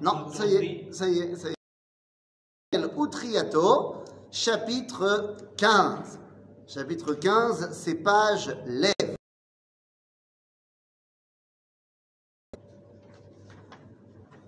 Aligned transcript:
Non, 0.00 0.30
ça 0.32 0.46
y 0.46 0.54
est, 0.56 0.92
ça 0.92 1.08
y 1.08 1.18
est, 1.20 1.36
ça 1.36 1.48
y 1.48 1.52
est. 1.52 1.54
Utriato, 2.96 4.02
chapitre 4.30 5.36
15. 5.56 6.18
Chapitre 6.66 7.14
15, 7.14 7.70
c'est 7.72 7.94
page 7.94 8.56
lèvres. 8.66 9.16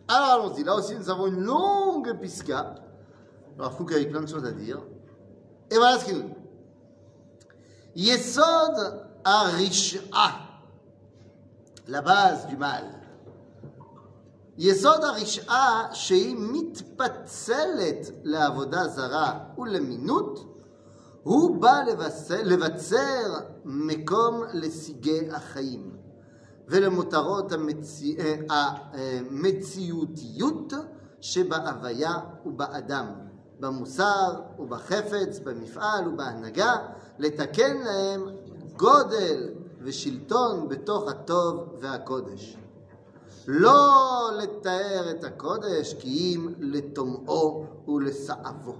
Alors 0.09 0.31
allons-y, 0.31 0.65
là 0.65 0.75
aussi 0.75 0.97
nous 0.97 1.09
avons 1.09 1.29
une 1.29 1.41
longue 1.41 2.19
pisca. 2.21 2.75
Alors 3.57 3.73
Foucault 3.75 3.95
a 3.95 4.05
plein 4.05 4.23
de 4.23 4.29
choses 4.29 4.45
à 4.45 4.53
dire. 4.53 4.83
Et 5.71 5.77
voilà 5.77 6.01
ce 6.01 6.07
qu'il 6.07 6.19
nous. 6.19 6.35
Yesod 7.95 9.07
Arish'a, 9.25 10.01
la 11.87 12.03
base 12.03 12.49
du 12.49 12.57
mal. 12.57 13.00
יסוד 14.60 15.04
הרשעה 15.04 15.88
שהיא 15.94 16.36
מתפצלת 16.40 18.12
לעבודה 18.24 18.88
זרה 18.88 19.40
ולמינות, 19.58 20.52
הוא 21.24 21.62
בא 21.62 21.82
לבצר, 21.88 22.44
לבצר 22.44 23.40
מקום 23.66 24.44
לסיגי 24.54 25.30
החיים 25.32 25.92
ולמותרות 26.68 27.52
המציא, 27.52 28.16
המציאותיות 28.50 30.74
שבהוויה 31.22 32.14
ובאדם, 32.46 33.06
במוסר 33.60 34.42
ובחפץ, 34.60 35.40
במפעל 35.44 36.08
ובהנהגה, 36.08 36.76
לתקן 37.20 37.78
להם 37.78 38.30
גודל 38.76 39.50
ושלטון 39.82 40.70
בתוך 40.70 41.10
הטוב 41.10 41.76
והקודש. 41.80 42.58
לא 43.50 44.30
לתאר 44.38 45.12
את 45.12 45.24
הקודש 45.24 45.94
כי 45.94 46.36
אם 46.36 46.54
לטומאו 46.60 47.66
ולסעבו. 47.88 48.76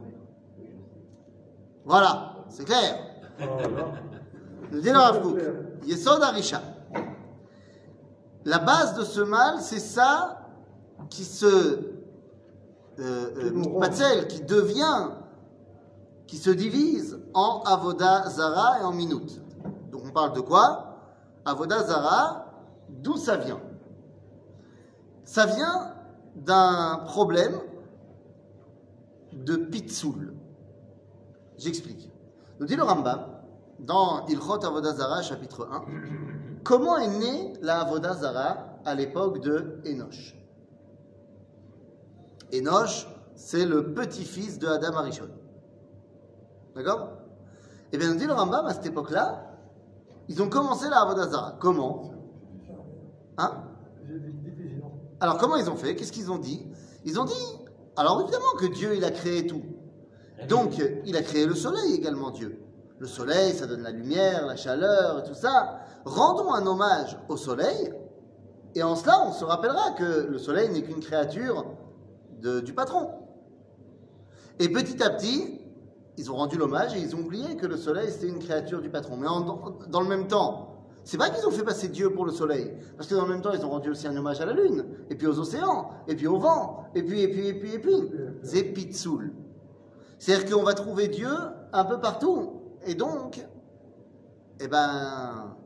Voilà, 1.86 2.34
c'est 2.50 2.66
clair. 2.66 2.96
Nous 4.72 4.82
dit 4.82 4.90
le 4.90 4.98
Rav 4.98 5.22
Kook, 5.22 5.38
Yesod 5.86 6.22
Arisha. 6.24 6.62
La 8.44 8.58
base 8.58 8.96
de 8.96 9.04
ce 9.04 9.22
mal, 9.22 9.62
c'est 9.62 9.80
ça 9.80 10.48
qui 11.12 11.24
se 11.24 11.46
euh, 11.46 11.82
euh, 13.00 14.24
qui 14.28 14.42
devient, 14.42 15.10
qui 16.26 16.38
se 16.38 16.50
divise 16.50 17.20
en 17.36 17.62
Avoda 17.66 18.28
Zara 18.30 18.80
et 18.80 18.84
en 18.84 18.92
Minut. 18.92 19.40
Donc 19.92 20.02
on 20.06 20.12
parle 20.12 20.34
de 20.34 20.42
quoi 20.42 20.98
Avoda 21.46 21.84
Zara, 21.84 22.46
d'où 22.90 23.16
ça 23.18 23.38
vient 23.38 23.60
ça 25.25 25.47
vient 25.47 25.95
d'un 26.37 27.03
problème 27.05 27.61
de 29.33 29.57
pitsoul. 29.57 30.35
J'explique. 31.59 32.11
Nous 32.59 32.67
dit 32.67 32.77
le 32.77 32.83
Rambam, 32.83 33.27
dans 33.79 34.27
Ilchot 34.27 34.65
Avoda 34.65 34.93
Zara, 34.93 35.23
chapitre 35.23 35.69
1, 35.71 35.85
comment 36.65 36.97
est 36.99 37.19
née 37.19 37.53
la 37.61 37.81
Avoda 37.81 38.15
Zara 38.15 38.79
à 38.85 38.95
l'époque 38.95 39.41
de 39.41 39.81
Enoch 39.87 40.37
Enoch, 42.53 43.07
c'est 43.35 43.65
le 43.65 43.95
petit-fils 43.95 44.59
de 44.59 44.67
Adam 44.67 44.97
Arishon. 44.97 45.29
D'accord? 46.75 47.11
Eh 47.93 47.99
bien, 47.99 48.13
nous 48.13 48.19
dit 48.19 48.27
le 48.27 48.33
Rambam, 48.33 48.67
à 48.67 48.75
cette 48.75 48.87
époque-là, 48.87 49.47
ils 50.29 50.43
ont 50.43 50.49
commencé 50.49 50.89
la 50.89 51.01
Avoda 51.03 51.29
Zara. 51.29 51.57
Comment? 51.59 52.13
Hein? 53.39 53.65
Alors, 55.21 55.39
comment 55.39 55.57
ils 55.57 55.69
ont 55.71 55.77
fait? 55.77 55.95
Qu'est-ce 55.95 56.13
qu'ils 56.13 56.31
ont 56.31 56.39
dit? 56.39 56.67
Ils 57.05 57.21
ont 57.21 57.25
dit, 57.25 57.35
alors 57.97 58.21
évidemment 58.23 58.53
que 58.59 58.67
Dieu, 58.67 58.95
il 58.97 59.05
a 59.05 59.11
créé 59.11 59.47
tout. 59.47 59.63
Donc, 60.49 60.83
il 61.05 61.17
a 61.17 61.23
créé 61.23 61.45
le 61.47 61.55
soleil 61.55 61.95
également, 61.95 62.31
Dieu. 62.31 62.59
Le 62.99 63.07
soleil, 63.07 63.53
ça 63.53 63.67
donne 63.67 63.83
la 63.83 63.91
lumière, 63.91 64.47
la 64.47 64.57
chaleur 64.57 65.23
tout 65.25 65.35
ça. 65.35 65.81
Rendons 66.05 66.53
un 66.53 66.67
hommage 66.67 67.19
au 67.29 67.37
soleil, 67.37 67.93
et 68.75 68.83
en 68.83 68.97
cela, 68.97 69.27
on 69.27 69.33
se 69.33 69.45
rappellera 69.45 69.91
que 69.93 70.27
le 70.31 70.39
soleil 70.39 70.71
n'est 70.71 70.83
qu'une 70.83 71.01
créature 71.01 71.65
de, 72.41 72.61
du 72.61 72.73
patron. 72.73 73.11
Et 74.59 74.69
petit 74.69 75.03
à 75.03 75.11
petit, 75.11 75.61
ils 76.17 76.31
ont 76.31 76.37
rendu 76.37 76.57
l'hommage 76.57 76.95
et 76.95 77.01
ils 77.01 77.17
ont 77.17 77.21
oublié 77.21 77.57
que 77.57 77.67
le 77.67 77.77
soleil, 77.77 78.11
c'était 78.11 78.29
une 78.29 78.39
créature 78.39 78.81
du 78.81 78.91
patron. 78.91 79.17
Mais 79.17 79.27
en- 79.27 79.41
dans 79.89 80.01
le 80.01 80.09
même 80.09 80.29
temps, 80.29 80.70
c'est 81.05 81.17
vrai 81.17 81.31
qu'ils 81.33 81.47
ont 81.47 81.51
fait 81.51 81.65
passer 81.65 81.89
Dieu 81.89 82.11
pour 82.11 82.25
le 82.25 82.33
soleil, 82.33 82.73
parce 82.97 83.09
que 83.09 83.15
dans 83.15 83.25
le 83.25 83.33
même 83.33 83.43
temps, 83.43 83.53
ils 83.53 83.65
ont 83.65 83.71
rendu 83.71 83.91
aussi 83.91 84.07
un 84.07 84.17
hommage 84.17 84.41
à 84.41 84.47
la 84.47 84.53
lune, 84.53 84.85
et 85.09 85.15
puis 85.15 85.27
aux 85.27 85.39
océans, 85.39 85.91
et 86.07 86.15
puis 86.15 86.27
au 86.27 86.39
vent, 86.39 86.85
et 86.95 87.03
puis, 87.03 87.23
et 87.23 87.29
puis, 87.29 87.49
et 87.49 87.55
puis, 87.55 87.75
et 87.75 87.79
puis. 87.79 88.11
C'est 88.43 88.65
Pitsoul. 88.65 89.33
C'est-à-dire 90.19 90.55
qu'on 90.55 90.63
va 90.63 90.75
trouver 90.75 91.09
Dieu 91.09 91.31
un 91.73 91.85
peu 91.85 91.99
partout. 91.99 92.61
Et 92.87 92.95
donc, 92.95 93.45
eh 94.61 94.69
ben, 94.69 95.57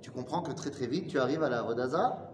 tu 0.00 0.10
comprends 0.10 0.42
que 0.42 0.52
très 0.52 0.70
très 0.70 0.86
vite, 0.86 1.08
tu 1.08 1.18
arrives 1.18 1.42
à 1.42 1.50
la 1.50 1.62
Vodaza. 1.62 2.30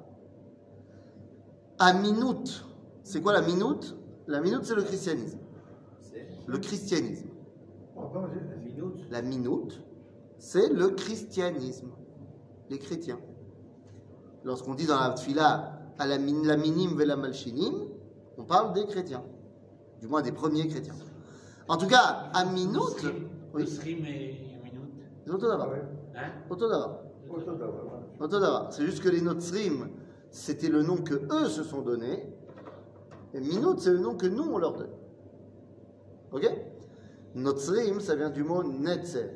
À 1.78 1.92
minute. 1.92 2.64
C'est 3.02 3.20
quoi 3.20 3.32
la 3.32 3.42
minute 3.42 3.96
La 4.28 4.40
minute, 4.40 4.64
c'est 4.64 4.74
le 4.74 4.82
christianisme. 4.82 5.38
Le 6.46 6.58
christianisme. 6.58 7.28
La 9.10 9.22
minute, 9.22 9.82
c'est 10.38 10.68
le 10.72 10.88
christianisme. 10.90 11.90
Les 12.70 12.78
chrétiens. 12.78 13.18
Lorsqu'on 14.44 14.74
dit 14.74 14.86
dans 14.86 14.98
la 14.98 15.10
tfila, 15.14 15.72
à 15.98 16.06
la, 16.06 16.18
min- 16.18 16.44
la 16.44 16.56
minim 16.56 16.94
vela 16.96 17.16
malchinim, 17.16 17.74
on 18.38 18.44
parle 18.44 18.72
des 18.74 18.86
chrétiens. 18.86 19.22
Du 20.00 20.08
moins 20.08 20.22
des 20.22 20.32
premiers 20.32 20.68
chrétiens. 20.68 20.94
En 21.68 21.76
tout 21.76 21.86
cas, 21.86 22.28
à 22.34 22.44
minute, 22.44 22.80
oui, 23.54 23.62
Nusrim 23.62 24.04
et 24.04 24.36
Minut. 24.62 24.90
c'est 25.24 25.30
Otodava. 25.32 25.68
Hein? 26.14 26.20
Otodava. 26.50 27.02
Otodava. 28.20 28.68
C'est 28.70 28.84
juste 28.84 29.02
que 29.02 29.08
les 29.08 29.20
Notsrim, 29.22 29.88
c'était 30.30 30.68
le 30.68 30.82
nom 30.82 30.96
que 30.98 31.14
eux 31.14 31.48
se 31.48 31.62
sont 31.64 31.80
donnés. 31.82 32.32
Et 33.34 33.40
Minut, 33.40 33.78
c'est 33.78 33.90
le 33.92 33.98
nom 33.98 34.14
que 34.16 34.26
nous, 34.26 34.44
on 34.44 34.58
leur 34.58 34.74
donne. 34.74 34.90
Ok? 36.32 36.48
Notsrim, 37.34 38.00
ça 38.00 38.14
vient 38.16 38.30
du 38.30 38.44
mot 38.44 38.62
Netzer. 38.62 39.30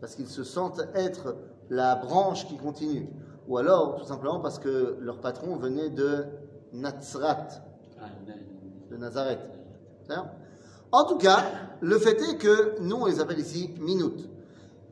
Parce 0.00 0.14
qu'ils 0.14 0.28
se 0.28 0.44
sentent 0.44 0.82
être 0.94 1.36
la 1.68 1.96
branche 1.96 2.46
qui 2.46 2.56
continue. 2.56 3.08
Ou 3.48 3.58
alors, 3.58 3.96
tout 3.96 4.04
simplement 4.06 4.40
parce 4.40 4.58
que 4.58 4.96
leur 5.00 5.20
patron 5.20 5.56
venait 5.56 5.90
de 5.90 6.24
ne- 6.72 6.90
de 8.90 8.96
Nazareth. 8.96 9.40
En 10.92 11.04
tout 11.04 11.18
cas, 11.18 11.44
le 11.80 11.98
fait 11.98 12.20
est 12.20 12.36
que 12.38 12.80
nous, 12.80 12.96
on 12.96 13.06
les 13.06 13.20
appelle 13.20 13.38
ici 13.38 13.74
minutes. 13.80 14.28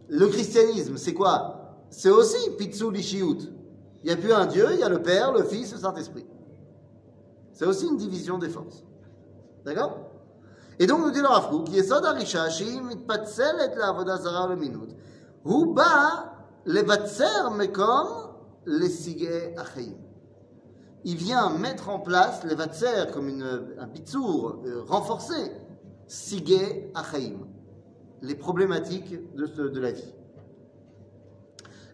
Le 0.09 0.27
christianisme, 0.29 0.97
c'est 0.97 1.15
quoi? 1.15 1.77
C'est 1.91 2.11
aussi 2.11 2.51
Pitsul 2.57 2.97
Ishiyut. 2.97 3.39
Il 4.03 4.07
n'y 4.07 4.13
a 4.13 4.17
plus 4.17 4.33
un 4.33 4.47
Dieu, 4.47 4.67
il 4.73 4.79
y 4.79 4.83
a 4.85 4.89
le 4.89 5.03
Père, 5.03 5.33
le 5.33 5.43
Fils, 5.45 5.73
le 5.73 5.79
Saint-Esprit. 5.79 6.27
C'est 7.53 7.67
aussi 7.67 7.87
une 7.87 7.97
division 7.97 8.39
des 8.39 8.49
forces. 8.49 8.85
D'accord? 9.65 10.08
Et 10.80 10.88
donc, 10.88 11.02
nous 11.02 11.12
dit 11.12 11.22
le 11.22 11.28
Rav 11.28 11.50
Kook, 11.50 11.70
Yesod 11.70 12.06
Arisha, 12.06 12.50
שהיא 12.50 12.82
מתפצלת 12.82 13.76
לעבודה 13.76 14.18
זרה 14.18 14.46
ולמינות, 14.46 14.90
הוא 15.44 15.76
בא 15.76 16.10
לבצר 16.66 17.50
מקום 17.50 18.08
לסיגי 18.66 19.28
החיים. 19.58 19.98
il 21.06 21.18
vient 21.18 21.50
mettre 21.50 21.90
en 21.90 22.00
place 22.00 22.44
les 22.46 22.56
vatser 22.56 23.12
comme 23.14 23.28
une, 23.28 23.76
un 23.78 23.88
bitsour 23.88 24.62
euh, 24.66 24.84
renforcé, 24.88 25.52
sigé 26.08 26.92
achaim, 26.96 27.40
les 28.22 28.36
problématiques 28.36 29.36
de, 29.36 29.46
ce- 29.46 29.62
de 29.70 29.80
la 29.82 29.92
vie. 29.92 30.14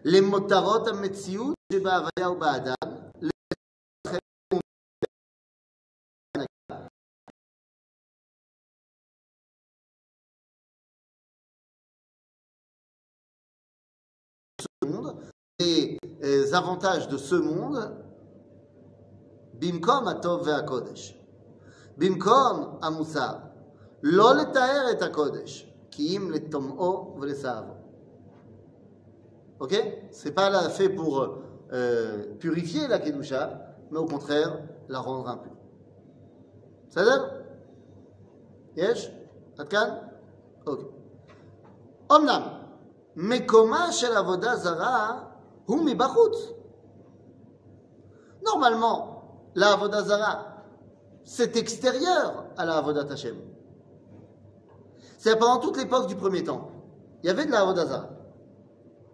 Les 0.04 0.20
motarot 0.20 0.86
ametziut 0.88 1.54
sheba 1.72 1.92
havaya 1.96 2.30
ou 2.30 2.36
ba'adam, 2.38 2.93
les 16.24 16.54
euh, 16.54 16.56
avantages 16.56 17.08
de 17.08 17.18
ce 17.18 17.34
monde 17.34 17.90
במקום 19.54 20.08
הטוב 20.08 20.42
והקודש, 20.46 21.18
במקום 21.96 22.78
המוסר, 22.82 23.34
לא 24.02 24.34
לתאר 24.34 24.86
את 24.90 25.02
הקודש, 25.02 25.72
כי 25.90 26.16
אם 26.16 26.30
לטומאו 26.30 27.16
ולסעבו. 27.20 27.72
Ok 29.60 29.74
C'est 30.10 30.34
pas 30.34 30.48
là 30.48 30.70
fait 30.70 30.88
pour 30.88 31.12
euh, 31.72 32.34
purifier 32.38 32.88
la 32.88 32.98
Kedusha, 32.98 33.42
mais 33.90 33.98
au 33.98 34.06
contraire, 34.06 34.58
la 34.88 35.00
rendre 35.00 35.28
impure. 35.28 35.56
בסדר? 36.88 37.28
יש? 38.76 39.10
עד 39.58 39.68
כאן? 39.68 39.88
אוקיי. 40.66 40.86
אמנם, 42.12 42.42
מקומה 43.16 43.92
של 43.92 44.16
עבודה 44.16 44.56
זרה 44.56 45.30
Houmi 45.67 45.95
Bachout. 45.95 46.35
Normalement, 48.43 49.49
la 49.55 49.73
Avodazara, 49.73 50.63
c'est 51.23 51.55
extérieur 51.57 52.45
à 52.57 52.65
la 52.65 52.77
Avodat 52.77 53.11
Hashem. 53.11 53.35
C'est 55.17 55.37
pendant 55.37 55.57
toute 55.57 55.77
l'époque 55.77 56.07
du 56.07 56.15
premier 56.15 56.43
temple. 56.43 56.71
Il 57.23 57.27
y 57.27 57.29
avait 57.29 57.45
de 57.45 57.51
la 57.51 57.61
Avodazara. 57.61 58.09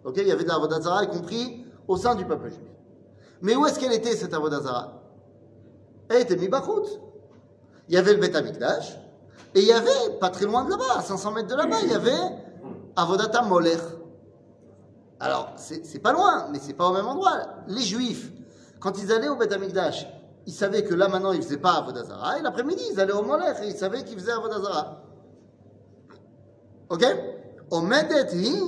Ok, 0.04 0.16
il 0.18 0.26
y 0.26 0.32
avait 0.32 0.42
de 0.42 0.48
la 0.48 0.56
Avodazara, 0.56 1.04
y 1.04 1.08
compris 1.08 1.64
au 1.88 1.96
sein 1.96 2.14
du 2.14 2.26
peuple 2.26 2.50
juif. 2.50 2.60
Mais 3.40 3.56
où 3.56 3.64
est-ce 3.66 3.78
qu'elle 3.78 3.92
était 3.92 4.14
cette 4.14 4.34
Avodazara 4.34 5.00
Elle 6.10 6.22
était 6.22 6.36
Mibachout. 6.36 6.86
Il 7.88 7.94
y 7.94 7.98
avait 7.98 8.14
le 8.14 8.20
Beth 8.20 8.36
Amikdash, 8.36 8.98
et 9.54 9.60
il 9.60 9.66
y 9.66 9.72
avait, 9.72 10.18
pas 10.20 10.30
très 10.30 10.46
loin 10.46 10.64
de 10.64 10.70
là-bas, 10.70 10.98
à 10.98 11.02
500 11.02 11.32
mètres 11.32 11.48
de 11.48 11.54
là-bas, 11.54 11.76
il 11.82 11.90
y 11.90 11.94
avait 11.94 12.10
Avodata 12.96 13.42
Moler. 13.42 13.76
Alors, 15.21 15.53
c'est 15.57 15.99
pas 15.99 16.13
loin, 16.13 16.47
mais 16.51 16.59
c'est 16.59 16.73
pas 16.73 16.87
au 16.89 16.93
même 16.93 17.07
endroit. 17.07 17.39
Les 17.67 17.81
Juifs, 17.81 18.31
quand 18.79 19.01
ils 19.01 19.11
allaient 19.11 19.29
au 19.29 19.35
Beth 19.35 19.51
Amikdash, 19.51 20.05
ils 20.45 20.53
savaient 20.53 20.83
que 20.83 20.93
là 20.93 21.07
maintenant 21.07 21.33
ils 21.33 21.41
faisaient 21.41 21.57
pas 21.57 21.73
Avodazara, 21.73 22.39
et 22.39 22.41
l'après-midi 22.41 22.81
ils 22.91 22.99
allaient 22.99 23.11
au 23.11 23.23
Moler 23.23 23.51
et 23.61 23.67
ils 23.67 23.75
savaient 23.75 24.03
qu'ils 24.03 24.19
faisaient 24.19 24.31
Avodazara. 24.31 25.03
Ok 26.89 27.03
עומדת 27.69 28.31
היא 28.31 28.63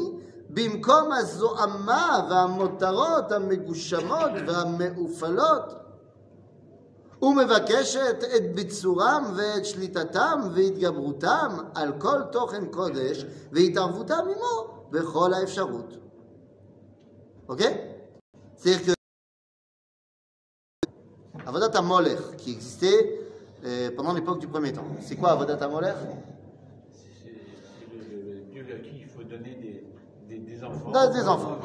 במקום 0.49 1.11
הזוהמה 1.11 2.27
והמותרות 2.29 3.31
המגושמות 3.31 4.31
והמאופלות 4.47 5.73
ומבקשת 7.21 8.23
את 8.35 8.55
ביצורם 8.55 9.33
ואת 9.35 9.65
שליטתם 9.65 10.41
והתגברותם 10.53 11.57
על 11.75 11.91
כל 11.97 12.21
תוכן 12.31 12.65
קודש 12.65 13.25
והתערבותם 13.51 14.19
עמו 14.35 14.83
בכל 14.91 15.33
האפשרות. 15.33 15.97
Ok? 17.48 17.62
C'est-à-dire 18.56 18.86
que 18.86 18.92
Avodat 21.46 21.82
Moller 21.82 22.16
qui 22.38 22.52
existait 22.52 23.20
euh, 23.64 23.90
pendant 23.94 24.14
l'époque 24.14 24.38
du 24.40 24.46
premier 24.46 24.72
temps. 24.72 24.86
C'est 25.00 25.16
quoi 25.16 25.32
Avodat 25.32 25.68
Moller 25.68 25.92
C'est 26.92 27.30
Dieu 28.50 28.66
à 28.72 28.78
qui 28.78 29.00
il 29.00 29.08
faut 29.08 29.22
donner 29.24 29.84
des, 30.26 30.64
enfants. 30.64 31.10
Des 31.12 31.28
enfants. 31.28 31.58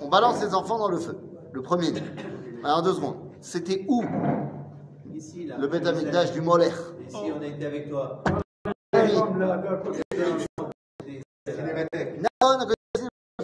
On 0.00 0.08
balance 0.08 0.40
les 0.42 0.54
enfants 0.54 0.78
dans 0.78 0.88
le 0.88 0.98
feu, 0.98 1.16
le 1.52 1.62
premier. 1.62 1.92
Alors 2.62 2.82
deux 2.82 2.94
secondes. 2.94 3.16
C'était 3.40 3.84
où 3.88 4.04
Ici, 5.14 5.46
là, 5.46 5.58
Le 5.58 5.66
Betamikdash 5.68 6.32
du 6.32 6.40
Moller. 6.40 6.70
Ici, 7.08 7.16
on 7.36 7.40
a 7.40 7.46
été 7.46 7.66
avec 7.66 7.88
toi? 7.88 8.22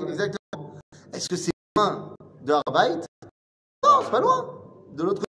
Exactement. 0.09 0.75
Est-ce 1.13 1.29
que 1.29 1.37
c'est 1.37 1.53
loin 1.81 2.15
de 2.45 2.53
Harbaït 2.53 3.07
Non, 3.85 3.91
c'est 4.05 4.11
pas 4.11 4.21
loin. 4.21 4.55
De 4.95 5.03
l'autre 5.03 5.23
côté 5.23 5.31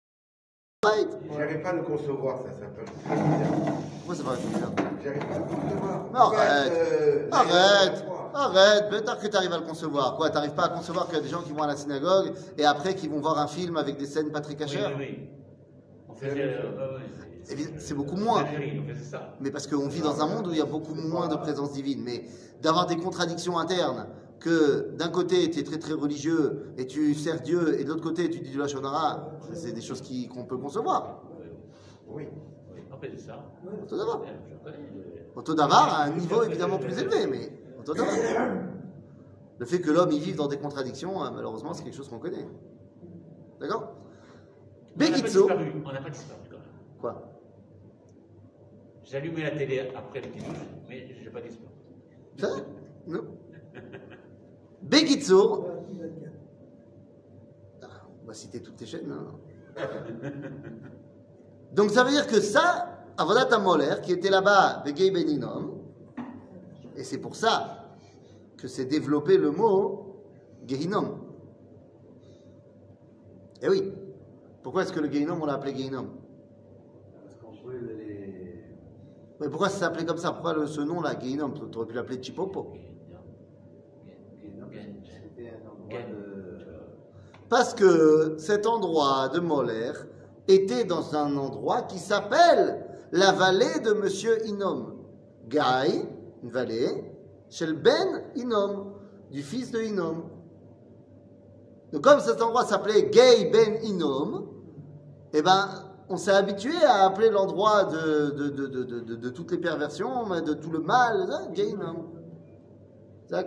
de 0.82 0.88
Harbaït. 0.88 1.08
J'arrive 1.36 1.62
pas 1.62 1.68
à 1.70 1.72
le 1.74 1.82
concevoir, 1.82 2.38
ça, 2.38 2.44
ça 2.52 2.66
peut 2.66 2.82
bizarre. 2.84 3.48
Pourquoi 3.98 4.14
ça 4.14 4.22
paraît 4.24 4.38
bizarre 4.38 4.70
J'arrive 5.02 5.26
pas 5.26 5.34
à 5.34 5.38
le 5.38 5.44
concevoir. 5.44 6.06
Arrête. 6.14 6.72
euh, 6.72 7.28
Arrête, 7.32 8.04
arrête, 8.34 8.88
peut-être 8.90 9.18
que 9.20 9.26
tu 9.26 9.36
arrives 9.36 9.52
à 9.52 9.58
le 9.58 9.66
concevoir. 9.66 10.16
Quoi, 10.16 10.30
t'arrives 10.30 10.54
pas 10.54 10.64
à 10.66 10.68
concevoir 10.70 11.06
qu'il 11.06 11.16
y 11.16 11.20
a 11.20 11.22
des 11.22 11.28
gens 11.28 11.42
qui 11.42 11.52
vont 11.52 11.62
à 11.62 11.66
la 11.66 11.76
synagogue 11.76 12.32
et 12.56 12.64
après 12.64 12.94
qui 12.94 13.08
vont 13.08 13.20
voir 13.20 13.38
un 13.38 13.46
film 13.48 13.76
avec 13.76 13.96
des 13.98 14.06
scènes 14.06 14.30
pas 14.30 14.40
très 14.40 14.54
Oui, 14.54 15.18
c'est- 17.78 17.94
beaucoup 17.94 18.16
moins. 18.16 18.44
Mais 19.40 19.50
parce 19.50 19.66
qu'on 19.66 19.86
vit 19.88 20.00
dans 20.00 20.20
un 20.22 20.26
monde 20.26 20.46
où 20.48 20.50
il 20.50 20.58
y 20.58 20.62
a 20.62 20.64
beaucoup 20.66 20.94
moins 20.94 21.28
de 21.28 21.36
présence 21.36 21.72
divine. 21.72 22.02
Mais 22.04 22.24
d'avoir 22.62 22.86
des 22.86 22.96
contradictions 22.96 23.58
internes, 23.58 24.06
que 24.40 24.90
d'un 24.96 25.08
côté 25.08 25.50
tu 25.50 25.60
es 25.60 25.62
très 25.62 25.78
très 25.78 25.92
religieux 25.94 26.72
et 26.76 26.86
tu 26.86 27.14
sers 27.14 27.40
Dieu, 27.40 27.78
et 27.80 27.84
de 27.84 27.88
l'autre 27.88 28.02
côté 28.02 28.28
tu 28.30 28.40
dis 28.40 28.50
du 28.50 28.58
Lachonara, 28.58 29.30
c'est 29.54 29.72
des 29.72 29.80
choses 29.80 30.00
qui- 30.00 30.28
qu'on 30.28 30.44
peut 30.44 30.58
concevoir. 30.58 31.22
Oui. 32.08 32.28
Faisait 33.00 33.18
ça. 33.18 33.44
Auto 33.82 33.96
d'avoir. 33.98 34.20
Ouais, 34.22 34.28
je 34.48 34.54
connais, 34.64 34.76
euh, 34.78 35.20
Auto 35.38 35.54
d'avoir 35.54 35.92
à 36.00 36.04
un 36.04 36.10
niveau 36.16 36.42
évidemment 36.44 36.78
plus 36.78 36.96
élevé, 36.98 37.26
mais 37.26 37.52
auto 37.78 37.92
d'avoir. 37.92 38.16
Le 39.58 39.66
fait 39.66 39.80
que 39.82 39.90
l'homme 39.90 40.12
y 40.12 40.18
vive 40.18 40.36
dans 40.36 40.46
des 40.48 40.56
contradictions, 40.56 41.22
euh, 41.22 41.30
malheureusement, 41.30 41.74
c'est 41.74 41.84
quelque 41.84 41.96
chose 41.96 42.08
qu'on 42.08 42.18
connaît. 42.18 42.46
D'accord? 43.60 43.92
Disparu. 44.96 45.72
On 45.84 45.92
n'a 45.92 46.00
pas 46.00 46.08
disparu 46.08 46.40
quand 46.50 46.56
même. 46.56 46.64
Quoi? 47.00 47.32
J'allumais 49.04 49.42
la 49.42 49.50
télé 49.50 49.92
après 49.94 50.20
le 50.22 50.28
petit 50.28 50.44
mais 50.88 51.08
je 51.20 51.24
n'ai 51.24 51.30
pas 51.30 51.40
disparu. 51.42 51.68
Ça? 52.38 52.48
Non? 53.06 53.20
Bekitso. 54.88 55.66
Ah, 57.82 57.86
On 58.22 58.26
va 58.26 58.34
citer 58.34 58.60
toutes 58.62 58.76
tes 58.76 58.86
chaînes. 58.86 59.10
hein. 59.10 59.26
Donc 61.72 61.90
ça 61.90 62.04
veut 62.04 62.10
dire 62.10 62.26
que 62.26 62.40
ça, 62.40 63.04
Avodat 63.18 63.54
Amoler, 63.54 63.96
qui 64.02 64.12
était 64.12 64.30
là-bas, 64.30 64.82
Begei 64.84 65.10
Beninom, 65.10 65.78
et 66.96 67.04
c'est 67.04 67.18
pour 67.18 67.36
ça 67.36 67.84
que 68.56 68.68
s'est 68.68 68.86
développé 68.86 69.36
le 69.36 69.50
mot 69.50 70.22
Gehinom. 70.66 71.18
Eh 73.62 73.68
oui. 73.68 73.92
Pourquoi 74.62 74.82
est-ce 74.82 74.92
que 74.92 75.00
le 75.00 75.10
Gehinom, 75.12 75.38
on 75.42 75.46
l'a 75.46 75.54
appelé 75.54 75.74
Gehinom 75.76 76.06
Parce 77.24 77.36
qu'on 77.36 77.52
brûle 77.62 77.96
les. 77.98 78.64
Mais 79.40 79.48
pourquoi 79.50 79.68
ça 79.68 79.78
s'appelait 79.80 80.06
comme 80.06 80.16
ça? 80.16 80.32
Pourquoi 80.32 80.66
ce 80.66 80.80
nom-là, 80.80 81.18
Gehinom 81.20 81.50
Tu 81.52 81.76
aurais 81.76 81.86
pu 81.86 81.94
l'appeler 81.94 82.22
Chipopo. 82.22 82.72
C'était 84.42 85.50
un 85.50 85.70
endroit 85.70 86.00
de. 86.10 86.56
Parce 87.48 87.74
que 87.74 88.36
cet 88.38 88.66
endroit 88.66 89.28
de 89.28 89.40
Moller 89.40 89.92
était 90.48 90.84
dans 90.84 91.14
un 91.14 91.36
endroit 91.36 91.82
qui 91.82 91.98
s'appelle 91.98 92.84
la 93.12 93.32
vallée 93.32 93.80
de 93.84 93.92
Monsieur 93.92 94.44
Inom. 94.46 94.94
Gai, 95.48 96.08
une 96.42 96.50
vallée, 96.50 97.04
chez 97.48 97.72
Ben 97.72 98.24
Inom, 98.34 98.94
du 99.30 99.42
fils 99.42 99.70
de 99.70 99.80
Inom. 99.80 100.24
Donc 101.92 102.02
comme 102.02 102.20
cet 102.20 102.42
endroit 102.42 102.64
s'appelait 102.64 103.10
Gay 103.10 103.50
Ben 103.52 103.78
Inom, 103.84 104.48
eh 105.32 105.42
ben, 105.42 105.68
on 106.08 106.16
s'est 106.16 106.32
habitué 106.32 106.74
à 106.84 107.04
appeler 107.04 107.30
l'endroit 107.30 107.84
de, 107.84 109.28
toutes 109.30 109.52
les 109.52 109.58
perversions, 109.58 110.28
de 110.40 110.54
tout 110.54 110.70
le 110.70 110.80
mal, 110.80 111.28
Gay 111.52 111.70
Inom. 111.70 112.06
Ça 113.30 113.44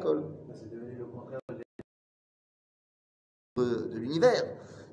de, 3.65 3.88
de 3.88 3.97
l'univers. 3.97 4.44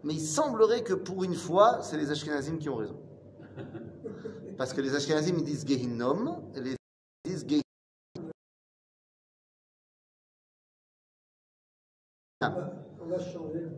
Mais 0.05 0.15
il 0.15 0.21
semblerait 0.21 0.83
que 0.83 0.95
pour 0.95 1.25
une 1.25 1.35
fois, 1.35 1.81
c'est 1.83 1.97
les 1.97 2.11
Ashkenazim 2.11 2.59
qui 2.59 2.69
ont 2.69 2.77
raison. 2.77 3.01
Parce 4.57 4.73
que 4.73 4.81
les 4.81 4.95
Ashkenazim, 4.95 5.37
ils 5.39 5.45
disent 5.45 5.67
Gehinnom, 5.67 6.51
et 6.55 6.61
les 6.61 6.77
disent 7.25 7.47
Gehinnom. 7.47 7.63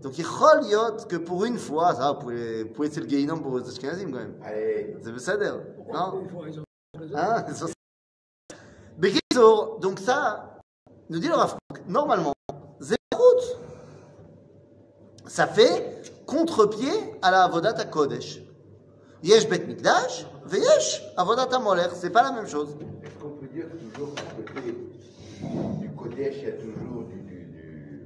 Donc 0.02 0.18
il 0.18 0.24
yot 0.70 1.06
que 1.08 1.16
pour 1.16 1.44
une 1.44 1.58
fois, 1.58 1.94
ça, 1.94 2.12
vous 2.12 2.18
pouvez, 2.18 2.64
vous 2.64 2.70
pouvez 2.70 2.90
c'est 2.90 3.00
le 3.00 3.08
Gehinnom 3.08 3.40
pour 3.40 3.58
les 3.58 3.68
Ashkenazim 3.68 4.10
quand 4.10 4.18
même. 4.18 4.36
Allez. 4.42 4.96
C'est 5.02 5.12
Besséder, 5.12 5.52
non? 5.92 6.28
Hein? 7.14 7.44
Donc 9.80 10.00
ça, 10.00 10.58
nous 11.08 11.18
dit 11.18 11.28
le 11.28 11.34
Rav 11.34 11.56
normalement, 11.86 12.32
ça 15.38 15.47
fait 15.47 16.02
contre-pied 16.26 16.90
à 17.23 17.30
la 17.30 17.45
Avodat 17.45 17.85
Kodesh. 17.85 18.40
Yesh 19.23 19.49
Bet 19.49 19.61
Mikdash, 19.68 20.26
Veyesh 20.45 21.00
Avodat 21.16 21.57
Moler, 21.61 21.87
c'est 21.95 22.11
pas 22.11 22.25
la 22.25 22.33
même 22.33 22.49
chose. 22.49 22.71
Est-ce 23.04 23.23
qu'on 23.23 23.30
peut 23.30 23.47
dire 23.47 23.66
toujours 23.78 24.09
du 25.80 25.90
Kodesh, 25.90 26.35
il 26.38 26.42
y 26.42 26.47
a 26.49 26.52
toujours 26.54 27.04
du. 27.04 27.21
du. 27.21 28.04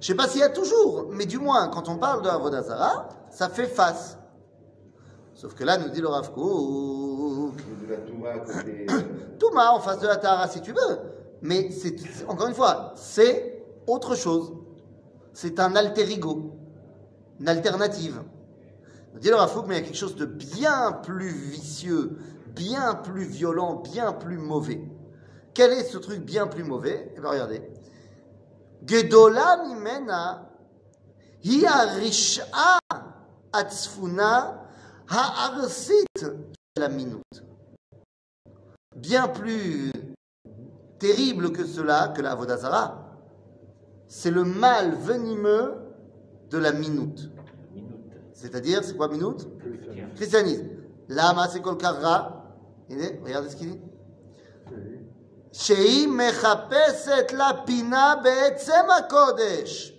Je 0.00 0.06
sais 0.06 0.14
pas 0.14 0.26
s'il 0.26 0.40
y 0.40 0.42
a 0.42 0.48
toujours, 0.48 1.08
mais 1.12 1.26
du 1.26 1.36
moins, 1.36 1.68
quand 1.68 1.86
on 1.90 1.98
parle 1.98 2.22
de 2.22 2.30
Avodat 2.30 2.62
Zara, 2.62 3.10
ça 3.30 3.50
fait 3.50 3.66
face. 3.66 4.16
Sauf 5.34 5.52
que 5.52 5.64
là, 5.64 5.76
nous 5.76 5.90
dit 5.90 6.00
le 6.00 6.08
Rav 6.08 6.32
Kook, 6.32 7.56
Touma 8.06 8.28
euh, 8.28 9.00
Touma 9.38 9.72
en 9.72 9.80
face 9.80 9.98
de 9.98 10.06
la 10.06 10.16
Tahara 10.16 10.48
si 10.48 10.62
tu 10.62 10.72
veux. 10.72 10.98
Mais 11.42 11.70
c'est- 11.72 12.24
encore 12.26 12.48
une 12.48 12.54
fois, 12.54 12.92
c'est 12.96 13.66
autre 13.86 14.14
chose. 14.14 14.54
C'est 15.34 15.60
un 15.60 15.76
alter 15.76 16.10
ego, 16.10 16.56
une 17.40 17.48
alternative. 17.48 18.22
Dit 19.20 19.28
le 19.28 19.34
Rafouk, 19.34 19.66
mais 19.66 19.76
il 19.76 19.80
y 19.80 19.82
a 19.82 19.84
quelque 19.84 19.96
chose 19.96 20.14
de 20.14 20.26
bien 20.26 20.92
plus 21.02 21.32
vicieux, 21.32 22.18
bien 22.54 22.94
plus 22.94 23.24
violent, 23.24 23.76
bien 23.76 24.12
plus 24.12 24.38
mauvais. 24.38 24.80
Quel 25.52 25.72
est 25.72 25.84
ce 25.84 25.98
truc 25.98 26.20
bien 26.20 26.46
plus 26.46 26.62
mauvais? 26.62 27.12
Eh 27.16 27.20
bien, 27.20 27.30
regardez. 27.30 27.62
Gedola 28.86 29.64
mimena 29.66 30.46
atzfuna 33.52 34.66
la 36.76 36.88
minute 36.88 37.42
bien 39.00 39.28
plus 39.28 39.90
terrible 40.98 41.52
que 41.52 41.64
cela, 41.64 42.12
que 42.14 42.22
la 42.22 42.34
Vodazara, 42.34 43.16
c'est 44.08 44.30
le 44.30 44.44
mal 44.44 44.94
venimeux 44.94 45.74
de 46.49 46.57
la 46.57 46.71
minute. 46.71 47.29
Minute. 47.73 47.95
C'est-à-dire, 48.33 48.83
c'est 48.83 48.95
quoi 48.95 49.07
minute 49.07 49.47
Christianisme. 50.15 50.67
Lama, 51.09 51.47
c'est 51.47 51.61
kol 51.61 51.77
karra. 51.77 52.43
Il 52.89 53.01
est, 53.01 53.19
regardez 53.23 53.49
ce 53.49 53.55
qu'il 53.55 53.71
dit. 53.71 53.79
שהיא 55.57 56.07
מחפשת 56.07 57.31
לה 57.33 57.51
פינה 57.65 58.15
בעצם 58.23 58.85
הקודש. 58.97 59.91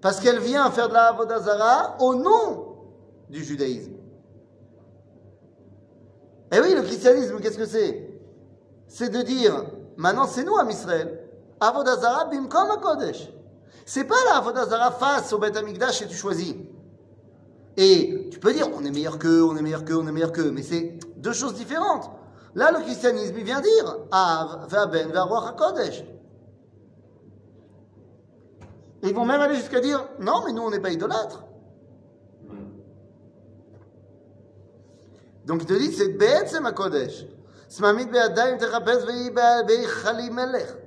Parce 0.00 0.20
qu'elle 0.20 0.38
vient 0.40 0.70
faire 0.70 0.88
de 0.88 0.94
la 0.94 1.08
Avodazara 1.08 1.96
au 2.00 2.14
nom 2.14 2.66
du 3.30 3.42
judaïsme. 3.44 3.94
Eh 6.52 6.60
oui, 6.60 6.74
le 6.74 6.82
christianisme, 6.82 7.40
qu'est-ce 7.40 7.58
que 7.58 7.66
c'est 7.66 8.10
C'est 8.88 9.08
de 9.08 9.22
dire, 9.22 9.64
maintenant 9.96 10.26
c'est 10.26 10.44
nous, 10.44 10.56
à 10.56 10.64
Israël. 10.70 11.28
Avodazara 11.60 12.26
bimkom 12.26 12.68
kodesh. 12.80 13.28
C'est 13.85 14.05
pas 14.05 14.15
la 14.29 14.37
Avodazara 14.37 14.91
face 14.91 15.33
au 15.33 15.37
Beth 15.37 15.55
Amikdash 15.55 16.01
et 16.01 16.07
tu 16.07 16.15
choisis. 16.15 16.55
Et 17.77 18.29
tu 18.31 18.39
peux 18.39 18.53
dire, 18.53 18.69
on 18.73 18.83
est 18.83 18.91
meilleur 18.91 19.17
qu'eux, 19.17 19.43
on 19.43 19.55
est 19.55 19.61
meilleur 19.61 19.85
qu'eux, 19.85 19.97
on 19.97 20.07
est 20.07 20.11
meilleur 20.11 20.31
qu'eux, 20.31 20.51
mais 20.51 20.63
c'est 20.63 20.99
deux 21.17 21.33
choses 21.33 21.55
différentes. 21.55 22.09
Là, 22.53 22.71
le 22.71 22.79
christianisme, 22.79 23.35
il 23.37 23.43
vient 23.43 23.61
dire, 23.61 23.97
Av, 24.11 24.69
Vaben, 24.69 25.11
Varroach 25.11 25.51
HaKodesh. 25.51 26.03
Ils 29.03 29.15
vont 29.15 29.25
même 29.25 29.41
aller 29.41 29.55
jusqu'à 29.55 29.79
dire, 29.79 30.05
non, 30.19 30.43
mais 30.45 30.51
nous, 30.51 30.61
on 30.61 30.69
n'est 30.69 30.79
pas 30.79 30.91
idolâtres. 30.91 31.43
Donc 35.45 35.61
il 35.61 35.65
te 35.65 35.73
dit, 35.73 35.91
c'est 35.93 36.09
Be'etzem 36.09 36.65
HaKodesh. 36.65 37.25
Smamit 37.67 38.05
be'adayim 38.05 38.57
ve'i 38.57 40.29
melech. 40.29 40.80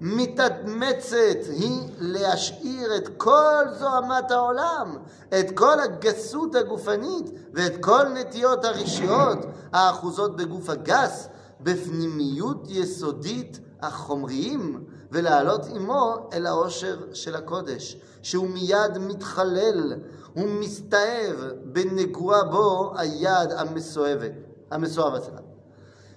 מתאמצת 0.00 1.38
היא 1.48 1.80
להשאיר 1.98 2.96
את 2.96 3.08
כל 3.16 3.64
זוהמת 3.78 4.30
העולם, 4.30 4.96
את 5.40 5.50
כל 5.50 5.80
הגסות 5.80 6.54
הגופנית 6.54 7.30
ואת 7.54 7.72
כל 7.80 8.08
נטיות 8.14 8.64
הרשיות 8.64 9.38
האחוזות 9.72 10.36
בגוף 10.36 10.70
הגס, 10.70 11.28
בפנימיות 11.60 12.66
יסודית 12.68 13.60
החומריים, 13.80 14.84
ולעלות 15.12 15.66
עמו 15.74 16.28
אל 16.32 16.46
העושר 16.46 16.98
של 17.12 17.36
הקודש, 17.36 17.96
שהוא 18.22 18.48
מיד 18.48 18.98
מתחלל 18.98 19.94
ומסתאב 20.36 21.50
בנגוע 21.64 22.42
בו 22.42 22.92
היד 22.96 23.52
המסואבת, 23.56 24.32
המסואב 24.70 25.14
הזה. 25.14 25.30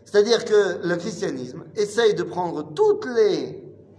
C'est-à-dire 0.05 0.43
que 0.43 0.79
le 0.83 0.95
christianisme 0.97 1.63
essaye 1.75 2.13
de 2.13 2.23
prendre 2.23 2.63
toutes 2.73 3.05
les 3.05 3.63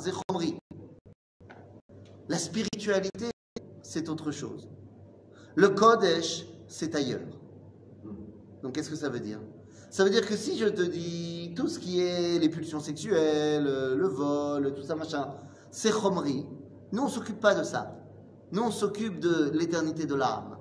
c'est. 0.00 0.58
La 2.28 2.38
spiritualité, 2.38 3.30
c'est 3.82 4.08
autre 4.08 4.30
chose. 4.30 4.68
Le 5.56 5.68
Kodesh, 5.68 6.46
c'est 6.68 6.94
ailleurs. 6.94 7.20
Donc 8.62 8.74
qu'est-ce 8.74 8.90
que 8.90 8.96
ça 8.96 9.08
veut 9.08 9.20
dire? 9.20 9.40
Ça 9.90 10.04
veut 10.04 10.10
dire 10.10 10.26
que 10.26 10.36
si 10.36 10.56
je 10.56 10.66
te 10.66 10.82
dis 10.82 11.52
tout 11.56 11.68
ce 11.68 11.78
qui 11.78 12.00
est 12.00 12.38
les 12.38 12.48
pulsions 12.48 12.80
sexuelles, 12.80 13.64
le 13.64 14.06
vol, 14.06 14.72
tout 14.74 14.82
ça, 14.82 14.94
machin, 14.94 15.34
c'est 15.70 15.90
chomri, 15.90 16.46
nous 16.92 17.02
on 17.02 17.08
s'occupe 17.08 17.40
pas 17.40 17.54
de 17.54 17.64
ça. 17.64 17.96
Nous 18.52 18.62
on 18.62 18.70
s'occupe 18.70 19.18
de 19.18 19.50
l'éternité 19.50 20.06
de 20.06 20.14
l'âme. 20.14 20.56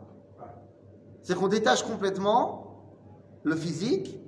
C'est 1.22 1.36
qu'on 1.36 1.48
détache 1.48 1.84
complètement 1.84 2.92
le 3.44 3.56
physique 3.56 4.20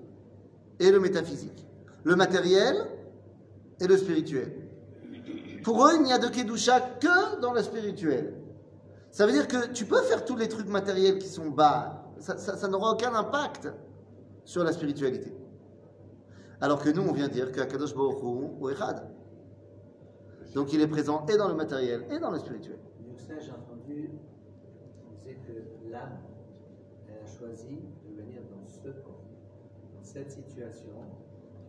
et 0.80 0.92
le 0.92 1.00
métaphysique, 1.00 1.68
le 2.04 2.16
matériel 2.16 2.88
et 3.80 3.88
le 3.88 3.98
spirituel. 3.98 4.61
Pour 5.64 5.86
eux, 5.86 5.92
il 5.96 6.04
n'y 6.04 6.14
a 6.14 6.18
de 6.20 6.28
Kedusha 6.28 6.80
que 7.00 7.40
dans 7.40 7.54
le 7.54 7.62
spirituel. 7.62 8.34
Ça 9.12 9.26
veut 9.26 9.32
dire 9.32 9.48
que 9.48 9.68
tu 9.68 9.86
peux 9.86 10.02
faire 10.02 10.24
tous 10.26 10.36
les 10.38 10.48
trucs 10.48 10.68
matériels 10.68 11.20
qui 11.20 11.28
sont 11.28 11.50
bas, 11.50 12.06
ça, 12.20 12.38
ça- 12.38 12.56
ça 12.56 12.68
n'aura 12.68 12.94
aucun 12.94 13.14
impact 13.14 13.68
sur 14.46 14.64
la 14.64 14.72
spiritualité. 14.72 15.36
Alors 16.62 16.82
que 16.82 16.90
nous, 16.90 17.02
on 17.02 17.12
vient 17.12 17.28
dire 17.28 17.52
que 17.52 17.60
Akadosh 17.60 17.94
Baruch 17.96 18.22
Hu 18.24 18.70
est 18.70 18.74
Echad. 18.74 19.10
Donc 20.54 20.72
il 20.74 20.82
est 20.82 20.88
présent 20.88 21.26
et 21.28 21.38
dans 21.38 21.48
le 21.48 21.56
matériel 21.56 22.06
et 22.12 22.20
dans 22.20 22.32
le 22.32 22.40
spirituel. 22.40 22.78
J'ai 23.40 23.52
entendu, 23.52 24.12
on 25.10 25.14
disait 25.16 25.36
que 25.48 25.90
l'âme, 25.90 26.20
elle 27.08 27.24
a 27.24 27.26
choisi 27.26 27.80
de 28.06 28.22
venir 28.22 28.42
dans 28.52 28.68
ce 28.68 28.90
corps, 29.02 29.24
dans 29.96 30.04
cette 30.04 30.32
situation 30.32 30.92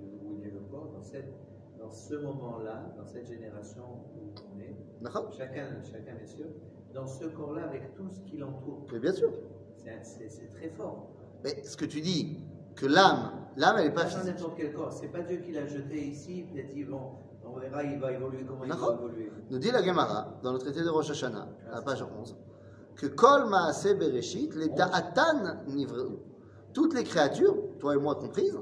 où 0.00 0.34
il 0.38 0.46
est 0.46 0.50
le 0.50 0.60
corps, 0.70 0.90
dans, 0.92 1.02
cette, 1.02 1.32
dans 1.82 1.90
ce 1.90 2.14
moment-là, 2.14 2.94
dans 2.96 3.06
cette 3.06 3.26
génération 3.26 3.82
où 4.14 4.32
on 4.54 4.60
est, 4.60 4.76
chacun, 5.36 5.66
chacun 5.82 6.14
bien 6.14 6.26
sûr, 6.26 6.46
dans 6.94 7.06
ce 7.06 7.24
corps-là 7.24 7.64
avec 7.64 7.94
tout 7.94 8.08
ce 8.10 8.20
qui 8.20 8.36
l'entoure. 8.38 8.86
Mais 8.92 9.00
bien 9.00 9.12
sûr. 9.12 9.30
C'est- 10.02 10.48
très 10.54 10.68
fort. 10.68 11.08
Mais 11.42 11.64
ce 11.64 11.76
que 11.76 11.84
tu 11.84 12.00
dis, 12.00 12.38
que 12.76 12.86
l'âme, 12.86 13.32
l'âme, 13.56 13.76
elle 13.78 13.88
n'est 13.88 13.94
pas 13.94 14.06
physique. 14.06 14.36
n'importe 14.36 14.56
quel 14.56 14.72
corps. 14.72 14.92
C'est 14.92 15.08
pas 15.08 15.22
Dieu 15.22 15.38
qui 15.38 15.50
l'a 15.52 15.66
jeté 15.66 15.98
ici, 16.06 16.46
il 16.54 16.60
a 16.60 16.62
dit 16.62 16.84
bon, 16.84 17.00
on 17.44 17.58
verra, 17.58 17.82
il 17.82 17.98
va 17.98 18.12
évoluer 18.12 18.44
comment 18.46 18.64
il 18.64 18.72
va 18.72 18.94
évoluer. 18.94 19.32
Nous 19.50 19.58
dit 19.58 19.72
la 19.72 19.82
Gemara, 19.82 20.38
dans 20.44 20.52
le 20.52 20.58
traité 20.58 20.82
de 20.82 20.88
Rosh 20.88 21.10
Hashanah, 21.10 21.48
à 21.70 21.74
la 21.76 21.82
page 21.82 22.04
11, 22.20 22.36
que 22.94 23.06
Kol 23.06 23.48
Maaseh 23.48 23.94
Bereshit, 23.94 24.54
les 24.54 24.72
Ta'atan 24.72 25.64
Nivreu. 25.66 26.20
Toutes 26.72 26.94
les 26.94 27.02
créatures, 27.02 27.56
toi 27.80 27.94
et 27.94 27.98
moi 27.98 28.14
comprises, 28.14 28.56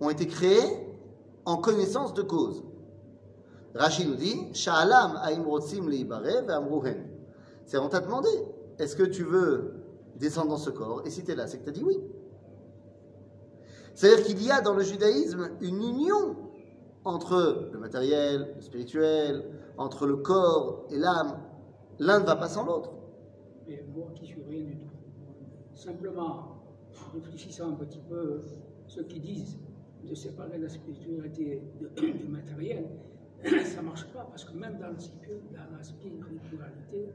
ont 0.00 0.10
été 0.10 0.26
créées 0.26 0.87
en 1.44 1.56
connaissance 1.56 2.14
de 2.14 2.22
cause. 2.22 2.62
Rachid 3.74 4.08
nous 4.08 4.16
dit, 4.16 4.52
Sha'alam 4.54 5.16
ha'im 5.22 5.44
rotzim 5.44 5.88
leibare 5.88 6.42
ve'amruhen. 6.46 7.06
C'est 7.64 7.78
on 7.78 7.88
t'a 7.88 8.00
demandé, 8.00 8.28
est-ce 8.78 8.96
que 8.96 9.04
tu 9.04 9.24
veux 9.24 9.74
descendre 10.16 10.48
dans 10.48 10.56
ce 10.56 10.70
corps? 10.70 11.02
Et 11.04 11.10
si 11.10 11.22
tu 11.22 11.32
es 11.32 11.34
là, 11.34 11.46
c'est 11.46 11.58
que 11.58 11.64
tu 11.64 11.70
as 11.70 11.72
dit 11.72 11.84
oui. 11.84 12.00
C'est-à-dire 13.94 14.24
qu'il 14.24 14.42
y 14.42 14.50
a 14.50 14.60
dans 14.60 14.74
le 14.74 14.82
judaïsme 14.82 15.50
une 15.60 15.82
union 15.82 16.36
entre 17.04 17.68
le 17.72 17.78
matériel, 17.78 18.54
le 18.56 18.62
spirituel, 18.62 19.44
entre 19.76 20.06
le 20.06 20.16
corps 20.16 20.86
et 20.90 20.98
l'âme. 20.98 21.40
L'un 21.98 22.20
ne 22.20 22.24
va 22.24 22.36
pas 22.36 22.48
sans 22.48 22.64
l'autre. 22.64 22.92
Mais 23.66 23.84
moi 23.94 24.08
qui 24.14 24.26
suis 24.26 24.42
rien 24.48 24.64
du 24.64 24.76
tout. 24.76 24.94
Simplement, 25.74 26.62
en 27.06 27.12
réfléchissant 27.14 27.70
un 27.70 27.74
petit 27.74 28.00
peu, 28.08 28.42
ceux 28.86 29.04
qui 29.04 29.20
disent 29.20 29.58
de 30.08 30.14
séparer 30.14 30.58
la 30.58 30.68
spiritualité 30.68 31.62
du 31.96 32.28
matériel, 32.28 32.84
ça 33.64 33.80
ne 33.82 33.86
marche 33.86 34.06
pas 34.12 34.24
parce 34.30 34.44
que 34.44 34.56
même 34.56 34.78
dans 34.78 34.88
la, 34.88 34.98
spiritu- 34.98 35.54
dans 35.54 35.76
la 35.76 35.82
spiritualité, 35.82 37.08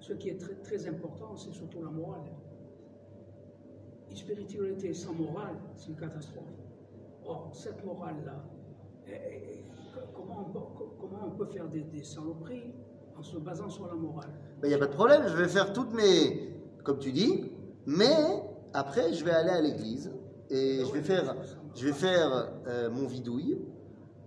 ce 0.00 0.12
qui 0.14 0.28
est 0.30 0.38
très, 0.40 0.54
très 0.54 0.86
important, 0.88 1.36
c'est 1.36 1.52
surtout 1.52 1.82
la 1.82 1.90
morale. 1.90 2.30
Une 4.10 4.16
spiritualité 4.16 4.94
sans 4.94 5.12
morale, 5.12 5.56
c'est 5.76 5.88
une 5.88 5.96
catastrophe. 5.96 6.44
Or, 7.24 7.50
cette 7.52 7.84
morale-là, 7.84 8.44
eh, 9.08 9.10
eh, 9.12 9.64
comment, 10.14 10.46
on 10.48 10.52
peut, 10.52 10.84
comment 11.00 11.26
on 11.26 11.30
peut 11.36 11.46
faire 11.46 11.68
des, 11.68 11.80
des 11.82 12.02
saloperies 12.04 12.72
en 13.18 13.22
se 13.22 13.36
basant 13.38 13.68
sur 13.68 13.86
la 13.88 13.94
morale? 13.94 14.30
Il 14.62 14.68
n'y 14.68 14.74
a 14.74 14.78
pas 14.78 14.86
de 14.86 14.92
problème, 14.94 15.22
je 15.26 15.36
vais 15.36 15.48
faire 15.48 15.72
toutes 15.72 15.92
mes, 15.92 16.54
comme 16.84 16.98
tu 16.98 17.10
dis, 17.12 17.50
mais 17.86 18.14
après 18.72 19.12
je 19.12 19.24
vais 19.24 19.32
aller 19.32 19.50
à 19.50 19.60
l'église 19.60 20.12
et 20.50 20.78
je 20.84 20.92
vais 20.92 21.02
faire, 21.02 21.34
je 21.76 21.86
vais 21.86 21.92
faire 21.92 22.48
euh, 22.66 22.90
mon 22.90 23.06
vidouille 23.06 23.58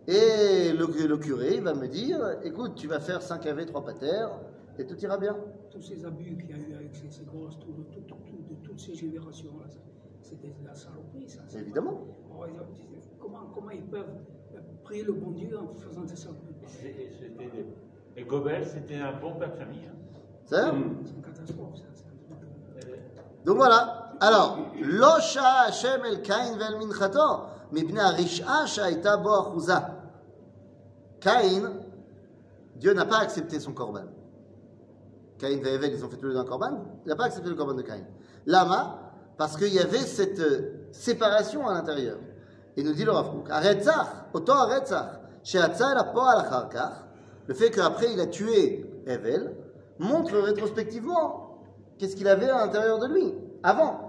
et 0.07 0.71
le, 0.73 1.07
le 1.07 1.17
curé 1.17 1.59
va 1.59 1.73
me 1.73 1.87
dire, 1.87 2.19
écoute, 2.43 2.75
tu 2.75 2.87
vas 2.87 2.99
faire 2.99 3.21
5 3.21 3.45
AV, 3.45 3.65
3 3.65 3.83
patères 3.85 4.31
et 4.77 4.85
tout 4.85 4.97
ira 4.99 5.17
bien. 5.17 5.35
tous 5.71 5.81
ces 5.81 6.05
abus 6.05 6.37
qu'il 6.37 6.49
y 6.49 6.53
a 6.53 6.57
eu 6.57 6.73
avec 6.75 6.95
ces, 6.95 7.09
ces 7.11 7.25
gosses, 7.25 7.59
tout, 7.59 7.67
tout, 7.91 7.99
tout, 8.07 8.15
tout- 8.25 8.43
de 8.49 8.55
toutes 8.63 8.79
ces 8.79 8.95
générations-là, 8.95 9.65
c'était 10.21 10.47
de 10.47 10.65
la 10.65 10.73
saloperie, 10.73 11.27
ça. 11.27 11.41
c'est 11.47 11.59
Évidemment. 11.59 11.93
pas- 11.93 12.05
Oh, 12.31 12.45
comment, 13.19 13.47
comment 13.53 13.69
ils 13.71 13.83
peuvent 13.83 14.05
euh, 14.55 14.59
prier 14.83 15.03
le 15.03 15.13
bon 15.13 15.31
Dieu 15.31 15.57
en 15.59 15.73
faisant 15.75 16.03
des 16.03 16.15
saloperies? 16.15 16.55
Et 18.15 18.23
Gobel, 18.23 18.65
c'était 18.65 18.95
un 18.95 19.19
bon 19.19 19.35
père 19.35 19.51
de 19.51 19.57
famille. 19.57 19.85
hein. 19.87 19.95
Ça 20.45 20.71
C'est 21.03 21.15
une 21.15 21.21
catastrophe, 21.21 21.75
ça. 21.77 21.83
c'est 21.93 22.05
un 22.05 22.35
truc, 22.37 22.89
euh, 22.89 22.95
Donc 23.45 23.57
voilà. 23.57 23.98
Alors, 24.21 24.57
lo 24.81 25.19
sha 25.21 25.67
Hashem 25.67 26.05
el 26.05 26.21
Cain 26.21 26.57
vel 26.57 26.77
minchato, 26.77 27.47
mipnei 27.71 28.01
harish'a 28.01 28.65
sha'aita 28.65 29.17
bo 29.17 29.29
achuza. 29.29 29.95
Cain, 31.19 31.71
Dieu 32.75 32.93
n'a 32.93 33.05
pas 33.05 33.19
accepté 33.19 33.59
son 33.59 33.73
corban. 33.73 34.05
Caïn 35.37 35.65
et 35.65 35.73
Evel, 35.73 35.93
ils 35.93 36.03
ont 36.03 36.09
fait 36.09 36.17
tous 36.17 36.27
les 36.27 36.33
deux 36.33 36.39
un 36.39 36.45
korban, 36.45 36.83
il 37.05 37.09
n'a 37.09 37.15
pas 37.15 37.25
accepté 37.25 37.49
le 37.49 37.55
korban 37.55 37.73
de 37.73 37.81
Caïn. 37.81 38.05
Lama, 38.45 39.11
parce 39.37 39.57
qu'il 39.57 39.73
y 39.73 39.79
avait 39.79 39.97
cette 39.99 40.39
euh, 40.39 40.87
séparation 40.91 41.67
à 41.67 41.73
l'intérieur. 41.73 42.17
Et 42.77 42.83
nous 42.83 42.93
dit 42.93 43.05
le 43.05 43.11
Rav 43.11 43.31
Kook, 43.31 43.49
autant 44.33 44.67
le 47.47 47.53
fait 47.53 47.71
qu'après 47.71 48.13
il 48.13 48.19
a 48.19 48.27
tué 48.27 48.85
Evel, 49.07 49.55
montre 49.97 50.37
rétrospectivement 50.37 51.63
qu'est-ce 51.97 52.15
qu'il 52.15 52.27
avait 52.27 52.49
à 52.49 52.65
l'intérieur 52.65 52.99
de 52.99 53.07
lui, 53.07 53.33
avant. 53.63 54.08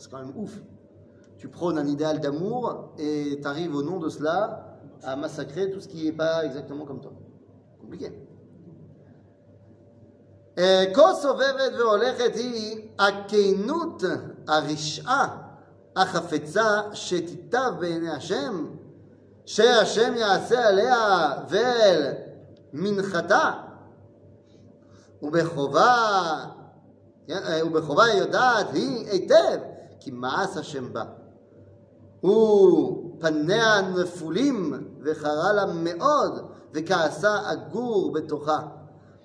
C'est 0.00 0.10
quand 0.10 0.18
même 0.18 0.32
ouf. 0.36 0.52
Tu 1.38 1.48
prônes 1.48 1.78
un 1.78 1.86
idéal 1.86 2.20
d'amour 2.20 2.94
et 2.98 3.38
tu 3.40 3.46
arrives 3.46 3.74
au 3.74 3.82
nom 3.82 3.98
de 3.98 4.08
cela 4.08 4.78
à 5.02 5.16
massacrer 5.16 5.70
tout 5.70 5.80
ce 5.80 5.88
qui 5.88 6.04
n'est 6.04 6.12
pas 6.12 6.44
exactement 6.44 6.84
comme 6.84 7.00
toi. 7.00 7.12
Compliqué. 7.80 8.12
כה 10.94 11.14
סובבת 11.14 11.72
והולכת 11.78 12.34
היא 12.34 12.88
הכנות 12.98 14.02
הרשעה 14.48 15.42
החפצה 15.96 16.80
שתיטב 16.92 17.72
בעיני 17.80 18.10
השם, 18.10 18.66
שהשם 19.46 20.14
יעשה 20.16 20.68
עליה 20.68 21.32
ואל 21.48 22.12
מנחתה, 22.72 23.52
ובחובה, 25.22 26.44
כן, 27.26 27.40
ובחובה 27.66 28.08
יודעת 28.08 28.66
היא 28.72 29.08
היטב 29.10 29.58
כי 30.00 30.10
מאס 30.10 30.56
השם 30.56 30.92
בה. 30.92 31.04
ופניה 32.24 33.80
נפולים 34.02 34.72
וחרה 35.04 35.52
לה 35.52 35.66
מאוד 35.66 36.44
וכעסה 36.72 37.52
אגור 37.52 38.12
בתוכה. 38.12 38.60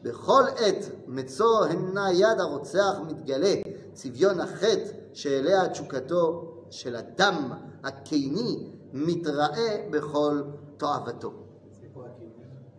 בכל 0.03 0.43
עת 0.57 0.85
מצוא 1.07 1.65
הנה 1.65 2.13
יד 2.13 2.39
הרוצח 2.39 3.00
מתגלה, 3.07 3.53
צביון 3.93 4.39
החטא 4.39 4.91
שאליה 5.13 5.69
תשוקתו 5.69 6.53
של 6.69 6.95
הדם 6.95 7.51
הקיני 7.83 8.71
מתראה 8.93 9.88
בכל 9.91 10.41
תועבתו. 10.77 11.31
C'est 11.71 11.93
quoi 11.93 12.07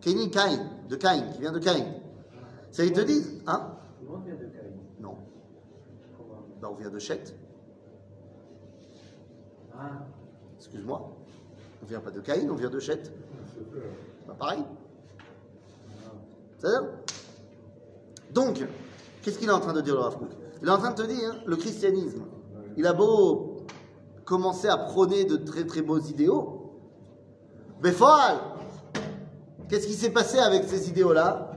qui 0.01 0.13
Kéni 0.13 0.29
Caïn, 0.29 0.59
de 0.89 0.95
Caïn, 0.95 1.31
qui 1.31 1.39
vient 1.39 1.51
de 1.53 1.59
Caïn. 1.59 1.85
Ça, 2.71 2.83
ils 2.83 2.91
te 2.91 3.01
disent, 3.01 3.41
hein 3.47 3.61
Tout 3.99 4.05
le 4.05 4.11
monde 4.11 4.25
vient 4.25 4.35
de 4.35 4.45
Caïn. 4.55 4.73
Non, 4.99 5.15
Comment 6.17 6.41
bah, 6.61 6.69
on 6.71 6.75
vient 6.75 6.89
de 6.89 6.99
Chet, 6.99 7.23
Ah, 7.23 7.36
excuse-moi. 10.56 11.10
On 11.82 11.86
vient 11.86 12.00
pas 12.00 12.10
de 12.10 12.20
Caïn, 12.20 12.50
on 12.50 12.54
vient 12.54 12.70
de 12.70 12.80
Chet. 12.80 13.02
Bah, 14.26 14.34
pareil. 14.38 14.64
C'est-à-dire 16.58 16.88
Donc, 18.34 18.64
qu'est-ce 19.22 19.38
qu'il 19.38 19.48
est 19.48 19.52
en 19.52 19.60
train 19.60 19.72
de 19.72 19.80
dire 19.80 19.94
le 19.94 20.00
Rav 20.00 20.16
Kook? 20.18 20.30
Il 20.60 20.68
est 20.68 20.72
en 20.72 20.78
train 20.78 20.90
de 20.90 21.02
te 21.02 21.06
dire, 21.06 21.42
le 21.46 21.56
christianisme, 21.56 22.22
il 22.76 22.86
a 22.86 22.92
beau 22.92 23.64
commencer 24.24 24.68
à 24.68 24.76
prôner 24.76 25.24
de 25.24 25.36
très 25.36 25.64
très 25.64 25.82
beaux 25.82 26.00
idéaux, 26.00 26.72
mais 27.82 27.92
foal 27.92 28.36
Qu'est-ce 29.68 29.86
qui 29.86 29.94
s'est 29.94 30.10
passé 30.10 30.38
avec 30.38 30.64
ces 30.64 30.88
idéaux-là? 30.88 31.52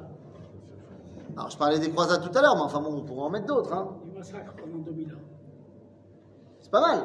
Alors, 1.37 1.49
je 1.49 1.57
parlais 1.57 1.79
des 1.79 1.89
croisades 1.89 2.21
tout 2.21 2.37
à 2.37 2.41
l'heure, 2.41 2.55
mais 2.55 2.63
enfin 2.63 2.81
bon, 2.81 2.93
on 2.97 3.01
pourrait 3.01 3.23
en 3.23 3.29
mettre 3.29 3.45
d'autres. 3.45 3.73
Hein. 3.73 3.95
Du 4.03 4.11
massacre 4.11 4.53
pendant 4.53 4.79
2000 4.79 5.13
ans. 5.13 5.17
C'est 6.59 6.71
pas 6.71 6.81
mal. 6.81 7.03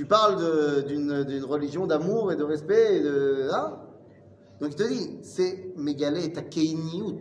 Tu 0.00 0.06
parles 0.06 0.86
d'une 0.86 1.44
religion 1.44 1.86
d'amour 1.86 2.32
et 2.32 2.36
de 2.36 2.42
respect 2.42 3.00
et 3.00 3.02
de. 3.02 3.50
hein? 3.52 3.80
Donc 4.58 4.70
il 4.70 4.74
te 4.76 4.88
dit, 4.88 5.18
c'est 5.20 5.76
Mégalé 5.76 6.24
et 6.24 6.32
Takeiniut 6.32 7.20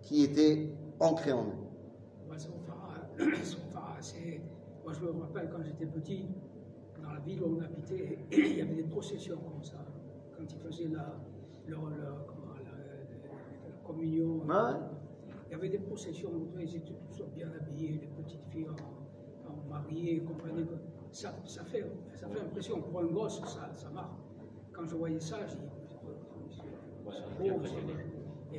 qui 0.00 0.22
était 0.22 0.70
ancré 1.00 1.32
en 1.32 1.42
nous. 1.46 2.30
Ouais, 2.30 2.38
son 2.38 2.52
c'est- 4.00 4.40
Moi, 4.84 4.92
je 4.92 5.00
me 5.04 5.20
rappelle 5.20 5.50
quand 5.50 5.64
j'étais 5.64 5.86
petit, 5.86 6.26
dans 7.02 7.10
la 7.10 7.18
ville 7.18 7.42
où 7.42 7.56
on 7.58 7.60
habitait, 7.60 8.18
il 8.30 8.56
y 8.58 8.60
avait 8.60 8.74
des 8.76 8.84
processions 8.84 9.38
comme 9.38 9.64
ça. 9.64 9.84
Quand 10.38 10.44
ils 10.48 10.58
faisaient 10.60 10.90
la, 10.94 11.16
comment, 11.68 11.88
la- 11.88 12.24
communion. 13.84 14.42
Ouais. 14.46 14.78
Il 15.48 15.52
y 15.52 15.54
avait 15.56 15.68
des 15.70 15.78
processions 15.80 16.30
où 16.30 16.56
ils 16.56 16.76
étaient 16.76 16.94
tous 17.10 17.24
bien 17.34 17.48
habillés, 17.60 17.98
les 18.00 18.22
petites 18.22 18.44
filles 18.52 18.68
en, 18.68 19.50
en 19.50 19.68
mariées, 19.68 20.22
comprenez 20.24 20.62
que 20.62 20.74
ça, 21.12 21.34
ça, 21.46 21.64
fait, 21.64 21.84
ça 22.14 22.26
fait 22.28 22.40
impression. 22.40 22.80
Pour 22.80 23.00
un 23.00 23.06
gosse, 23.06 23.40
ça, 23.46 23.70
ça 23.74 23.88
marque. 23.90 24.12
Quand 24.72 24.86
je 24.86 24.94
voyais 24.96 25.20
ça, 25.20 25.38
j'ai 25.46 25.56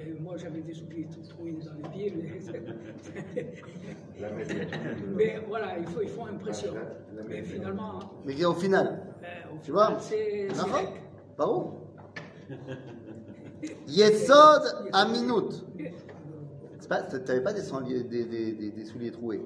dit, 0.03 0.19
moi, 0.19 0.35
j'avais 0.37 0.61
des 0.61 0.73
souliers 0.73 1.07
tout 1.13 1.21
troués 1.27 1.53
dans 1.53 1.73
les 1.73 1.89
pieds, 1.89 2.13
mais, 2.15 2.39
mais 5.15 5.41
voilà, 5.47 5.77
il 5.79 5.85
faut, 5.85 6.01
il 6.01 6.09
faut 6.09 6.25
impression. 6.25 6.73
Mais 7.27 7.43
finalement, 7.43 7.99
Mais 8.25 8.43
au 8.45 8.53
final, 8.53 9.01
euh, 9.23 9.53
au 9.55 9.57
Tu 9.63 9.71
vois, 9.71 9.99
final, 9.99 10.01
c'est 10.01 10.47
c'est. 10.53 10.87
Par 11.37 11.51
où 11.57 11.71
Yesod 13.87 14.63
Aminut. 14.93 15.53
C'est 16.79 16.89
pas- 16.89 17.03
T'avais 17.03 17.41
pas 17.43 17.53
des- 18.53 18.71
des 18.71 18.85
souliers 18.85 19.11
troués. 19.11 19.41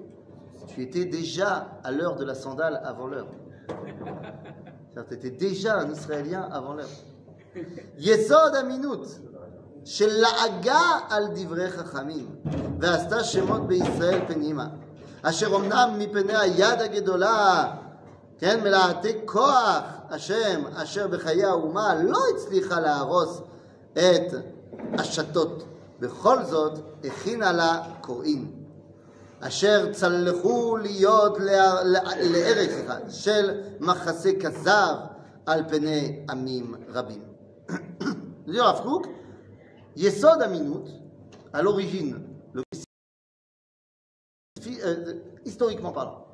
Tu 0.69 0.83
étais 0.83 1.05
déjà 1.05 1.69
à 1.85 1.91
l'heure 1.91 2.17
de 2.17 2.25
la 2.25 2.35
sandale 2.35 2.81
avant 2.85 3.07
l'heure. 3.07 3.29
Tu 5.09 5.15
étais 5.15 5.31
déjà 5.31 5.79
un 5.79 5.91
Israélien 5.91 6.49
avant 6.53 6.75
l'heure. 6.75 6.97
יסוד 7.99 8.55
אמינות 8.55 9.19
של 9.85 10.09
לעגה 10.21 10.99
על 11.11 11.27
דברי 11.35 11.71
חכמים 11.71 12.37
ועשתה 12.81 13.25
שמות 13.25 13.67
בישראל 13.67 14.21
פנימה 14.27 14.69
אשר 15.23 15.57
אמנם 15.57 15.99
מפני 15.99 16.37
היד 16.37 16.81
הגדולה 16.81 17.73
כן 18.39 18.61
מלהטי 18.63 19.13
כוח 19.25 19.83
השם 20.11 20.63
אשר 20.75 21.09
בחיי 21.09 21.45
האומה 21.45 21.95
לא 21.95 22.19
הצליחה 22.35 22.81
להרוס 22.81 23.41
את 23.93 24.33
השתות 24.93 25.65
בכל 26.01 26.43
זאת 26.43 26.79
הכינה 27.05 27.53
לה 27.53 27.83
קוראים 28.01 28.54
אשר 29.41 29.93
צלחו 29.93 30.77
להיות 30.77 31.39
לאר- 31.39 31.83
לא- 31.85 32.01
לארץ 32.33 32.71
אחד 32.85 33.01
של 33.11 33.45
מחסה 33.81 34.31
כזב 34.43 34.95
על 35.47 35.69
פני 35.69 36.25
עמים 36.31 36.75
רבים. 36.89 37.23
dit 38.47 38.59
Rav 38.61 38.81
Kook, 38.85 39.07
Yesod 39.97 40.41
Aminut, 40.43 40.87
à 41.53 41.63
l'origine, 41.63 42.13
le 42.53 42.63
euh, 44.83 45.15
historiquement 45.45 45.93
parlant, 45.93 46.27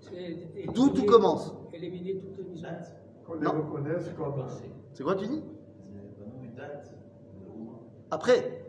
C'est 0.00 0.66
D'où 0.74 0.88
tout 0.88 0.94
éliminer- 0.96 1.06
commence 1.06 1.44
Éliminer 1.72 2.20
toutes 2.20 2.36
les 2.38 2.44
misères. 2.44 2.86
Qu'on 3.26 3.34
les 3.34 3.40
Non. 3.46 3.52
reconnaisse 3.52 4.06
comme. 4.16 4.46
c'est 4.94 5.02
quoi 5.04 5.14
tu 5.14 5.26
dis 5.26 5.42
Après, 8.10 8.64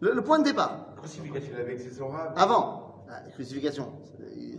le, 0.00 0.12
le 0.12 0.22
point 0.22 0.38
de 0.38 0.44
départ, 0.44 0.86
Crucifixion. 0.99 1.55
Avec 1.59 1.79
ses 1.79 2.01
oracles. 2.01 2.33
avant, 2.35 3.03
ah, 3.09 3.21
la 3.25 3.31
crucifixion, 3.31 3.87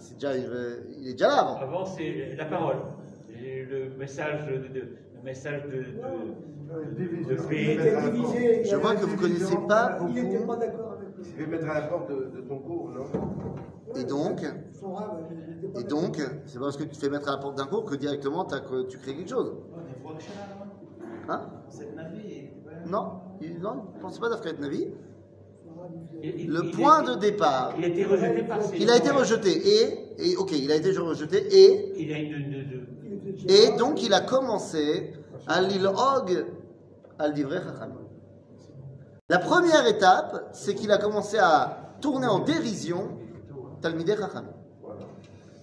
c'est- 0.01 0.15
déjà, 0.15 0.37
il 0.37 1.09
est 1.09 1.13
déjà 1.13 1.29
là 1.29 1.39
avant. 1.41 1.57
Avant, 1.57 1.85
c'est 1.85 2.35
la 2.37 2.45
parole. 2.47 2.77
Et 3.43 3.65
le 3.65 3.91
message 3.97 4.47
de, 4.47 4.57
de- 4.69 4.97
le 5.17 5.23
message 5.25 5.63
de, 5.65 5.85
paix. 7.49 7.77
divisé. 8.13 8.65
Je 8.65 8.77
vois 8.77 8.95
que 8.95 9.05
vous 9.05 9.17
division. 9.17 9.57
connaissez 9.57 9.69
pas 9.69 9.99
Il 10.09 10.15
n'était 10.15 10.37
beaucoup. 10.39 10.47
pas 10.47 10.57
d'accord 10.57 10.93
avec 10.93 11.09
Il 11.19 11.23
lui. 11.23 11.31
se 11.31 11.37
fait 11.37 11.47
mettre 11.47 11.69
à 11.71 11.75
la 11.81 11.87
porte 11.89 12.11
de, 12.11 12.41
ton 12.49 12.59
cours, 12.59 12.91
non? 12.91 13.05
Et 13.97 14.05
donc, 14.05 14.43
et 15.79 15.85
donc, 15.85 16.17
c'est 16.47 16.59
pas 16.59 16.65
parce 16.67 16.77
que 16.77 16.85
tu 16.85 16.91
te 16.91 16.97
fais 16.99 17.11
mettre 17.11 17.29
à 17.29 17.33
la 17.33 17.39
porte 17.39 17.57
d'un 17.59 17.67
cours 17.67 17.85
que 17.85 17.97
directement 17.97 18.45
que 18.45 18.83
tu 18.89 18.99
crées 18.99 19.17
quelque 19.17 19.31
chose. 19.31 19.53
Hein? 21.29 21.41
Non, 22.87 23.21
il, 23.41 23.59
non, 23.61 23.85
il 23.95 24.01
pensait 24.01 24.21
pas 24.21 24.29
d'Afrique 24.29 24.59
Navi. 24.61 24.89
Il 26.23 26.51
Le 26.51 26.65
il- 26.67 26.71
point 26.73 27.03
de 27.03 27.15
départ, 27.15 27.75
Il 27.79 27.85
a 27.85 27.89
été 27.89 28.05
rejeté 28.05 28.43
par 28.43 28.63
ses 28.63 28.77
il 28.77 28.91
a 28.91 28.97
été 28.97 29.11
rejeté 29.11 29.51
et, 29.51 30.33
et 30.33 30.37
ok, 30.37 30.53
il 30.53 30.71
a 30.71 30.77
été 30.77 30.91
rejeté 30.99 31.39
et 31.51 31.95
Il 32.03 32.13
a 32.13 32.19
une. 32.19 33.77
donc 33.79 34.03
il 34.03 34.13
a 34.13 34.21
commencé 34.21 35.13
à 35.47 35.63
l'ilhog 35.63 36.45
al 37.19 37.33
divrei. 37.33 37.61
La 39.31 39.39
première 39.39 39.87
étape, 39.87 40.51
c'est 40.53 40.75
qu'il 40.75 40.91
a 40.93 40.99
commencé 40.99 41.39
à 41.39 41.95
tourner 42.01 42.27
en 42.27 42.41
dérision 42.41 43.09
Talmidei 43.81 44.17
Chachamim. 44.17 44.51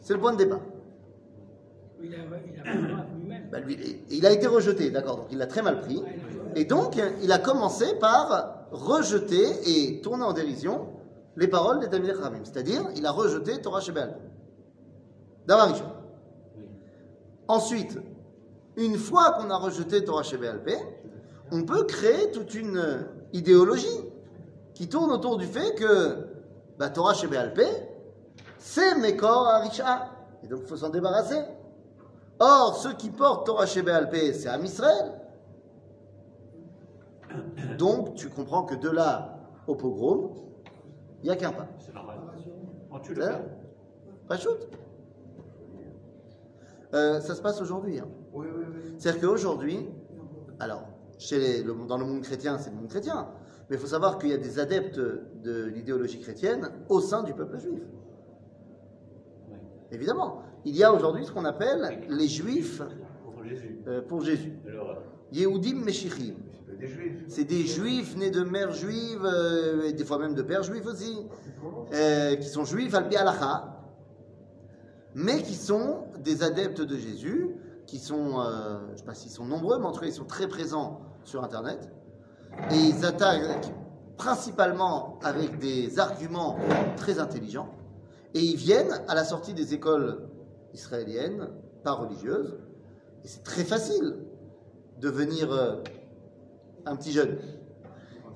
C'est 0.01 0.13
le 0.13 0.19
point 0.19 0.31
de 0.33 0.37
départ. 0.37 0.61
Il 2.01 2.13
a, 2.13 2.17
il. 2.17 3.49
Bah, 3.51 3.59
lui, 3.59 3.73
et- 3.75 4.03
il 4.09 4.25
a 4.25 4.31
été 4.31 4.47
rejeté, 4.47 4.89
d'accord, 4.89 5.17
donc 5.17 5.27
il 5.31 5.37
l'a 5.37 5.47
très 5.47 5.61
mal 5.61 5.81
pris. 5.81 6.01
Et 6.55 6.65
donc, 6.65 6.95
il 7.21 7.31
a 7.31 7.37
commencé 7.39 7.85
par 7.99 8.56
rejeter 8.71 9.45
et 9.65 10.01
tourner 10.01 10.23
en 10.23 10.33
dérision 10.33 10.87
les 11.35 11.47
paroles 11.47 11.79
des 11.79 11.89
Talmidei 11.89 12.15
Chachamim. 12.15 12.43
C'est-à-dire, 12.43 12.83
il 12.95 13.05
a 13.05 13.11
rejeté 13.11 13.61
Torah 13.61 13.79
Shebel. 13.79 14.17
D'abord, 15.45 15.67
Rishon. 15.67 15.85
Ensuite, 17.47 17.97
une 18.75 18.97
fois 18.97 19.31
qu'on 19.31 19.49
a 19.49 19.57
rejeté 19.57 20.03
Torah 20.03 20.23
Shebel 20.23 20.61
on 21.51 21.63
peut 21.63 21.83
créer 21.85 22.31
toute 22.31 22.53
une 22.53 23.07
idéologie 23.31 23.87
qui 24.73 24.89
tourne 24.89 25.11
autour 25.11 25.37
du 25.37 25.45
fait 25.45 25.75
que 25.75 26.27
bah, 26.77 26.89
Torah 26.89 27.13
Shebel 27.13 27.53
c'est 28.59 28.95
Mekor 28.95 29.47
Arisha. 29.47 30.11
Et 30.43 30.47
donc, 30.47 30.59
il 30.63 30.67
faut 30.67 30.77
s'en 30.77 30.89
débarrasser. 30.89 31.41
Or, 32.39 32.77
ceux 32.77 32.93
qui 32.93 33.09
portent 33.09 33.45
Torah 33.45 33.65
Shebel 33.65 34.09
c'est 34.33 34.47
Am 34.47 34.63
Israël. 34.65 35.13
Donc, 37.77 38.15
tu 38.15 38.29
comprends 38.29 38.63
que 38.63 38.75
de 38.75 38.89
là 38.89 39.39
au 39.67 39.75
pogrom, 39.75 40.31
il 41.21 41.25
n'y 41.25 41.29
a 41.31 41.35
qu'un 41.35 41.51
pas. 41.51 41.67
C'est 41.79 41.93
normal. 41.93 42.17
On 42.91 42.99
tue 42.99 43.13
le 43.13 43.21
père. 43.21 43.41
Pas 44.27 44.37
shoot. 44.37 44.67
Euh, 46.93 47.19
ça 47.19 47.35
se 47.35 47.41
passe 47.41 47.61
aujourd'hui. 47.61 47.99
hein. 47.99 48.07
Oui, 48.33 48.47
oui, 48.55 48.63
oui. 48.69 48.95
C'est-à-dire 48.97 49.21
qu'aujourd'hui, 49.21 49.87
alors, 50.59 50.83
chez 51.17 51.37
les- 51.37 51.63
le- 51.63 51.73
dans 51.87 51.97
le 51.97 52.05
monde 52.05 52.21
chrétien, 52.21 52.57
c'est 52.57 52.69
le 52.69 52.77
monde 52.77 52.87
chrétien, 52.87 53.27
mais 53.69 53.75
il 53.75 53.79
faut 53.79 53.87
savoir 53.87 54.17
qu'il 54.17 54.29
y 54.29 54.33
a 54.33 54.37
des 54.37 54.59
adeptes 54.59 54.97
de 54.99 55.65
l'idéologie 55.65 56.19
chrétienne 56.21 56.69
au 56.89 57.01
sein 57.01 57.23
du 57.23 57.33
peuple 57.33 57.59
juif. 57.59 57.81
Oui. 59.49 59.57
Évidemment. 59.91 60.41
Il 60.65 60.75
y 60.75 60.83
a 60.83 60.93
aujourd'hui 60.93 61.25
ce 61.25 61.31
qu'on 61.31 61.45
appelle 61.45 62.05
les 62.09 62.27
juifs 62.27 62.81
Jésus. 63.47 63.79
euh, 63.87 64.01
pour 64.01 64.21
Jésus. 64.21 64.53
Alors, 64.67 64.97
Yehudim 65.31 65.83
Meshichim. 65.83 66.35
C'est 67.27 67.43
des 67.45 67.65
juifs. 67.65 68.15
Nés 68.17 68.29
de 68.29 68.43
mères 68.43 68.73
juives, 68.73 69.25
euh, 69.25 69.83
et 69.83 69.93
des 69.93 70.05
fois 70.05 70.19
même 70.19 70.35
de 70.35 70.41
pères 70.41 70.63
juifs 70.63 70.85
aussi, 70.85 71.17
euh, 71.93 72.35
qui 72.35 72.47
sont 72.47 72.65
juifs 72.65 72.93
al 72.93 73.05
halacha, 73.15 73.81
mais 75.15 75.41
qui 75.41 75.55
sont 75.55 76.03
des 76.23 76.43
adeptes 76.43 76.81
de 76.81 76.95
Jésus, 76.97 77.49
qui 77.87 77.97
sont, 77.99 78.39
euh, 78.39 78.79
je 78.87 78.91
ne 78.91 78.97
sais 78.97 79.03
pas 79.03 79.13
s'ils 79.15 79.31
sont 79.31 79.45
nombreux, 79.45 79.79
mais 79.79 79.85
en 79.85 79.91
tout 79.91 80.01
cas 80.01 80.07
ils 80.07 80.13
sont 80.13 80.25
très 80.25 80.47
présents 80.47 81.01
sur 81.23 81.43
Internet, 81.43 81.91
et 82.71 82.75
ils 82.75 83.05
attaquent 83.05 83.73
principalement 84.17 85.19
avec 85.23 85.57
des 85.57 85.99
arguments 85.99 86.57
très 86.95 87.19
intelligents, 87.19 87.69
et 88.33 88.39
ils 88.39 88.57
viennent 88.57 89.01
à 89.07 89.15
la 89.15 89.23
sortie 89.23 89.53
des 89.53 89.73
écoles 89.73 90.27
israéliennes, 90.73 91.47
pas 91.83 91.93
religieuses, 91.93 92.57
c'est 93.27 93.43
très 93.43 93.63
facile 93.63 94.15
de 94.99 95.09
venir 95.09 95.51
euh, 95.51 95.75
un 96.85 96.95
petit 96.95 97.11
jeune. 97.11 97.37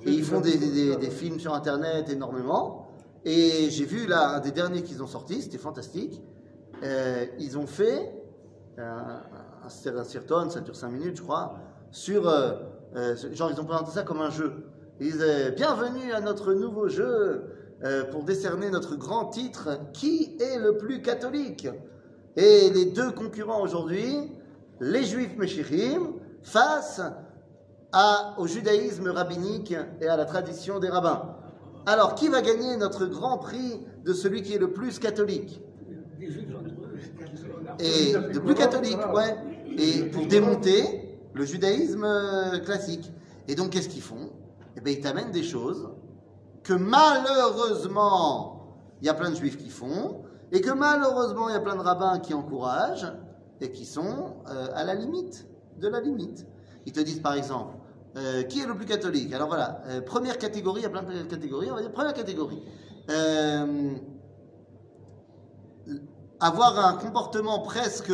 Et 0.04 0.12
ils 0.12 0.24
font 0.24 0.42
des, 0.42 0.58
des- 0.58 0.96
des 0.96 1.10
films 1.10 1.40
sur 1.40 1.54
Internet 1.54 2.10
énormément. 2.10 2.88
Et 3.24 3.70
j'ai 3.70 3.86
vu 3.86 4.08
là 4.08 4.36
un 4.36 4.40
des 4.40 4.52
derniers 4.52 4.82
qu'ils 4.84 5.02
ont 5.04 5.08
sorti, 5.08 5.42
c'était 5.42 5.58
fantastique. 5.60 6.22
Euh, 6.84 7.26
ils 7.40 7.58
ont 7.58 7.68
fait 7.68 8.12
un, 8.78 9.22
un, 9.64 9.96
un, 9.98 10.04
sirton, 10.04 10.50
ça 10.50 10.62
dure 10.62 10.76
5 10.76 10.90
minutes 10.90 11.18
je 11.18 11.22
crois, 11.22 11.56
sur... 11.92 12.28
euh, 12.28 12.54
genre 13.32 13.52
ils 13.52 13.62
ont 13.62 13.66
présenté 13.66 13.92
ça 13.92 14.02
comme 14.04 14.22
un 14.22 14.32
jeu. 14.32 14.66
Ils 15.00 15.12
disaient 15.14 15.52
Bienvenue 15.52 16.12
à 16.14 16.20
notre 16.22 16.54
nouveau 16.54 16.88
jeu 16.90 17.44
pour 18.12 18.24
décerner 18.24 18.70
notre 18.70 18.96
grand 18.96 19.26
titre 19.28 19.80
Qui 19.94 20.38
est 20.40 20.60
le 20.60 20.78
plus 20.78 21.02
catholique? 21.02 21.68
Et 22.36 22.70
les 22.70 22.86
deux 22.86 23.12
concurrents 23.12 23.62
aujourd'hui, 23.62 24.32
les 24.82 25.04
juifs 25.04 25.38
Meshichim, 25.38 26.14
face 26.42 27.02
au 28.38 28.48
judaïsme 28.48 29.10
rabbinique 29.10 29.76
et 30.02 30.08
à 30.08 30.18
la 30.18 30.26
tradition 30.26 30.80
des 30.80 30.90
rabbins. 30.90 31.36
Alors, 31.86 32.16
qui 32.16 32.28
va 32.28 32.42
gagner 32.42 32.76
notre 32.78 33.06
grand 33.06 33.38
prix 33.38 33.80
de 34.04 34.14
celui 34.14 34.42
qui 34.42 34.56
est 34.56 34.60
le 34.60 34.72
plus 34.72 35.00
catholique? 35.00 35.62
Et 37.80 38.14
le 38.14 38.40
plus 38.40 38.56
catholique, 38.56 39.00
ouais. 39.14 39.36
Et 39.78 40.04
pour 40.06 40.26
démonter 40.26 41.20
le 41.34 41.46
judaïsme 41.46 42.04
euh, 42.04 42.60
classique. 42.60 43.12
Et 43.48 43.56
donc, 43.56 43.72
qu'est-ce 43.72 43.88
qu'ils 43.88 44.02
font? 44.02 44.32
Eh 44.76 44.82
bien, 44.82 44.94
ils 44.94 45.02
t'amènent 45.02 45.32
des 45.32 45.44
choses 45.44 45.90
que 46.64 46.74
malheureusement, 46.74 48.78
il 49.02 49.08
y 49.08 49.10
a 49.10 49.14
plein 49.14 49.30
de 49.30 49.36
juifs 49.36 49.58
qui 49.58 49.70
font, 49.70 50.24
et 50.52 50.62
que 50.62 50.72
malheureusement, 50.72 51.50
il 51.50 51.54
y 51.54 51.56
a 51.56 51.62
plein 51.62 51.76
de 51.76 51.82
rabbins 51.82 52.20
qui 52.20 52.34
encouragent, 52.34 53.12
et 53.62 53.72
qui 53.72 53.86
sont 53.86 54.36
euh, 54.50 54.68
à 54.74 54.84
la 54.84 54.96
limite 54.96 55.48
de 55.80 55.88
la 55.88 56.02
limite. 56.02 56.46
Ils 56.86 56.92
te 56.92 57.00
disent 57.00 57.22
par 57.22 57.36
exemple, 57.36 57.76
euh, 58.18 58.44
qui 58.44 58.60
est 58.60 58.66
le 58.66 58.76
plus 58.76 58.86
catholique? 58.86 59.32
Alors 59.34 59.48
voilà, 59.48 59.82
euh, 59.88 60.02
première 60.02 60.38
catégorie, 60.38 60.82
il 60.82 60.84
y 60.84 60.88
a 60.88 60.90
plein 60.90 61.04
de 61.04 61.24
catégories, 61.24 61.72
on 61.72 61.76
va 61.76 61.82
dire 61.82 61.92
première 61.92 62.14
catégorie. 62.14 62.62
Avoir 66.40 66.80
un 66.80 66.96
comportement 66.96 67.60
presque 67.60 68.12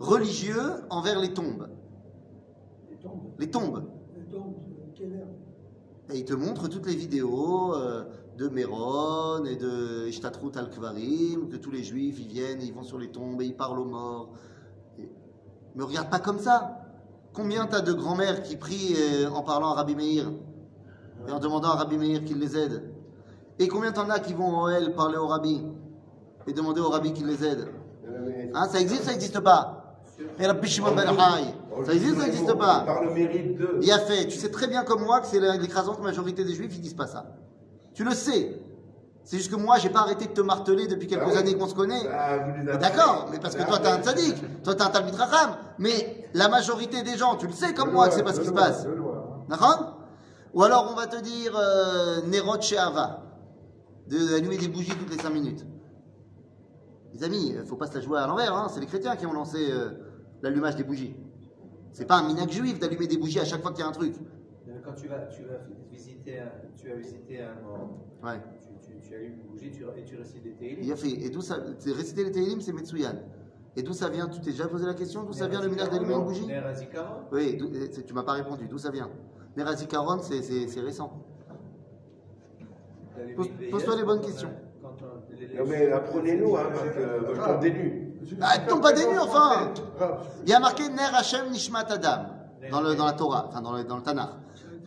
religieux 0.00 0.72
envers 0.90 1.20
les 1.20 1.32
tombes. 1.32 1.68
Les 2.90 2.98
tombes? 2.98 3.22
Les 3.38 3.50
tombes. 3.50 3.84
Les 4.16 4.24
tombes, 4.24 4.54
Et 6.10 6.18
il 6.18 6.24
te 6.24 6.34
montre 6.34 6.68
toutes 6.68 6.86
les 6.86 6.96
vidéos 6.96 7.74
de 8.36 8.48
Méron 8.48 9.44
et 9.44 9.56
de 9.56 10.08
Ishtatrut 10.08 10.56
al-Kvarim, 10.56 11.48
que 11.48 11.56
tous 11.56 11.70
les 11.70 11.84
juifs, 11.84 12.18
ils 12.18 12.28
viennent, 12.28 12.62
ils 12.62 12.72
vont 12.72 12.82
sur 12.82 12.98
les 12.98 13.10
tombes 13.10 13.40
et 13.42 13.46
ils 13.46 13.56
parlent 13.56 13.78
aux 13.78 13.84
morts. 13.84 14.30
Me 15.74 15.84
regarde 15.84 16.10
pas 16.10 16.18
comme 16.18 16.38
ça. 16.38 16.78
Combien 17.32 17.66
t'as 17.66 17.80
de 17.80 17.92
grand-mères 17.92 18.42
qui 18.42 18.56
prient 18.56 18.96
en 19.34 19.42
parlant 19.42 19.70
à 19.70 19.74
Rabbi 19.74 19.94
Meir 19.94 20.26
et 21.26 21.32
en 21.32 21.38
demandant 21.38 21.70
à 21.70 21.76
Rabbi 21.76 21.96
Meir 21.96 22.24
qu'il 22.24 22.38
les 22.38 22.56
aide? 22.56 22.82
Et 23.58 23.68
combien 23.68 23.92
t'en 23.92 24.08
as 24.10 24.20
qui 24.20 24.34
vont 24.34 24.62
au 24.62 24.68
L 24.68 24.94
parler 24.94 25.16
au 25.16 25.26
Rabbi 25.26 25.62
et 26.46 26.52
demander 26.52 26.80
au 26.80 26.88
Rabbi 26.88 27.12
qu'il 27.12 27.26
les 27.26 27.44
aide? 27.44 27.68
Hein, 28.54 28.68
Ça 28.68 28.80
existe, 28.80 29.04
ça 29.04 29.12
n'existe 29.12 29.40
pas 29.40 29.96
Et 30.38 30.46
Rabbi 30.46 30.68
Shimon 30.68 30.92
ben 30.94 31.06
ça 31.84 31.94
existe, 31.94 32.18
ça 32.18 32.26
n'existe 32.26 32.52
pas 32.54 32.80
Par 32.80 33.02
le 33.02 33.14
mérite 33.14 33.56
de. 33.56 33.78
il 33.80 33.90
a 33.90 33.98
fait, 33.98 34.26
tu 34.26 34.36
sais 34.36 34.50
très 34.50 34.66
bien 34.66 34.84
comme 34.84 35.02
moi 35.02 35.20
que 35.20 35.26
c'est 35.26 35.40
l'écrasante 35.58 36.02
majorité 36.02 36.44
des 36.44 36.54
juifs, 36.54 36.72
ils 36.74 36.82
disent 36.82 36.94
pas 36.94 37.06
ça. 37.06 37.34
Tu 37.94 38.04
le 38.04 38.10
sais. 38.10 38.60
C'est 39.24 39.36
juste 39.38 39.50
que 39.52 39.56
moi, 39.56 39.78
j'ai 39.78 39.88
pas 39.90 40.00
arrêté 40.00 40.26
de 40.26 40.32
te 40.32 40.40
marteler 40.40 40.88
depuis 40.88 41.06
quelques 41.06 41.22
Ah 41.24 41.30
oui. 41.30 41.36
années 41.38 41.56
qu'on 41.56 41.68
se 41.68 41.74
connaît. 41.74 42.08
Ah, 42.10 42.32
avez- 42.34 42.78
D'accord, 42.78 43.28
mais 43.30 43.38
parce 43.38 43.54
que 43.54 43.62
Ah, 43.62 43.66
toi, 43.66 43.78
t'es 43.78 43.88
un 43.88 44.02
tzaddik, 44.02 44.62
toi, 44.64 44.74
t'es 44.74 44.82
un 44.82 44.90
talmid 44.90 45.14
racham. 45.14 45.56
Mais 45.78 46.28
la 46.34 46.48
majorité 46.48 47.02
des 47.02 47.16
gens, 47.16 47.36
tu 47.36 47.46
le 47.46 47.52
sais 47.52 47.72
comme 47.72 47.92
moi 47.92 48.08
que 48.08 48.14
c'est 48.14 48.24
pas 48.24 48.32
ce 48.32 48.40
qui 48.40 48.46
se 48.48 48.52
passe. 48.52 48.86
D'accord? 49.48 49.98
Ou 50.54 50.62
alors, 50.64 50.88
on 50.92 50.96
va 50.96 51.06
te 51.06 51.20
dire 51.22 51.52
euh, 51.56 52.20
Nerot 52.26 52.60
Sheava, 52.60 53.22
de 54.08 54.34
allumer 54.36 54.58
des 54.58 54.68
bougies 54.68 54.90
toutes 54.98 55.10
les 55.16 55.22
5 55.22 55.30
minutes. 55.30 55.64
Les 57.14 57.24
amis, 57.24 57.54
euh, 57.56 57.64
faut 57.64 57.76
pas 57.76 57.86
se 57.86 57.94
la 57.94 58.00
jouer 58.00 58.18
à 58.18 58.26
l'envers, 58.26 58.54
hein. 58.54 58.66
c'est 58.72 58.80
les 58.80 58.86
chrétiens 58.86 59.16
qui 59.16 59.24
ont 59.26 59.32
lancé 59.32 59.70
euh, 59.70 59.90
l'allumage 60.42 60.76
des 60.76 60.84
bougies. 60.84 61.14
C'est 61.92 62.06
pas 62.06 62.16
un 62.16 62.26
minac 62.26 62.50
juif 62.50 62.78
d'allumer 62.80 63.06
des 63.06 63.18
bougies 63.18 63.38
à 63.38 63.44
chaque 63.44 63.62
fois 63.62 63.70
qu'il 63.70 63.80
y 63.84 63.86
a 63.86 63.88
un 63.88 63.92
truc. 63.92 64.14
Quand 64.84 64.94
tu 64.94 65.06
vas, 65.08 65.20
tu 65.26 65.42
vas 65.44 65.58
visiter 65.90 66.40
un, 66.40 66.48
tu 66.76 66.88
vas 66.88 66.94
visiter 66.96 67.42
un 67.42 67.54
mort, 67.62 67.88
Ouais. 68.24 68.40
Tu, 69.06 69.14
allumes 69.14 69.32
une 69.34 69.46
bougie 69.50 69.70
tu, 69.70 69.82
et 69.96 70.04
tu 70.04 70.16
récites 70.16 70.42
des 70.42 70.50
Il 70.60 70.76
télis. 70.76 70.92
a 70.92 70.96
fait. 70.96 71.10
Et 71.10 71.30
d'où 71.30 71.40
ça 71.42 71.56
Réciter 71.86 72.24
les 72.24 72.32
Télim, 72.32 72.60
c'est 72.60 72.72
Metsuyan. 72.72 73.14
Et 73.76 73.82
d'où 73.82 73.92
ça 73.92 74.08
vient 74.08 74.28
Tu 74.28 74.40
t'es 74.40 74.50
déjà 74.50 74.68
posé 74.68 74.84
la 74.86 74.94
question 74.94 75.22
D'où 75.24 75.32
ça 75.32 75.48
vient 75.48 75.60
le 75.62 75.68
minage 75.68 75.90
d'allumer 75.90 76.14
une 76.14 76.24
bougie 76.24 76.46
Ner 76.46 76.56
Hazikaron 76.58 77.22
Oui, 77.32 77.58
tu 78.06 78.12
m'as 78.14 78.22
pas 78.22 78.32
répondu. 78.32 78.66
D'où 78.68 78.78
ça 78.78 78.90
vient? 78.90 79.08
Nerazikaron, 79.56 80.18
c'est 80.22 80.42
c'est- 80.42 80.66
c'est 80.68 80.80
récent. 80.80 81.12
Pose-toi 83.70 83.96
les 83.96 84.04
bonnes 84.04 84.20
questions. 84.20 84.50
Non, 84.82 85.64
mais 85.66 85.90
apprenez-nous, 85.92 86.56
hein, 86.56 86.64
parce 86.72 86.90
que 86.94 87.34
je 87.34 87.40
tombe 87.40 87.60
des 87.60 87.70
nus. 87.72 88.08
Ah, 88.40 88.58
tombe 88.58 88.80
pas 88.82 88.92
des 88.92 89.04
nues, 89.04 89.18
enfin 89.18 89.72
Il 90.44 90.50
y 90.50 90.54
a 90.54 90.60
marqué 90.60 90.88
Ner 90.88 91.10
Hashem 91.14 91.50
Nishmat 91.50 91.86
Adam 91.90 92.26
dans, 92.70 92.80
le, 92.80 92.94
dans 92.94 93.04
la 93.06 93.12
Torah, 93.12 93.46
enfin 93.48 93.60
dans 93.60 93.72
le, 93.72 93.84
dans 93.84 93.96
le 93.96 94.02
Tanakh. 94.02 94.30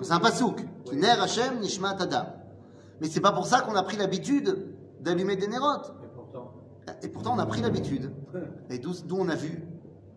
C'est 0.02 0.14
un 0.14 0.20
pasouk 0.20 0.62
Ner 0.94 1.20
Hashem 1.22 1.60
Nishmat 1.60 1.98
Adam. 2.00 2.26
Mais 3.02 3.08
c'est 3.08 3.22
pas 3.22 3.32
pour 3.32 3.46
ça 3.46 3.62
qu'on 3.62 3.76
a 3.76 3.84
pris 3.84 3.98
l'habitude 3.98 4.68
d'allumer 5.02 5.36
des 5.36 5.48
nérotes. 5.48 5.94
Mais 6.02 6.08
pourtant, 6.14 6.52
Et 7.04 7.08
pourtant, 7.10 7.34
on 7.36 7.40
a 7.40 7.46
pris 7.46 7.62
l'habitude. 7.62 8.12
Et 8.70 8.80
d'où 8.80 8.92
d'où 9.06 9.18
on 9.20 9.30
a 9.30 9.36
vu 9.36 9.62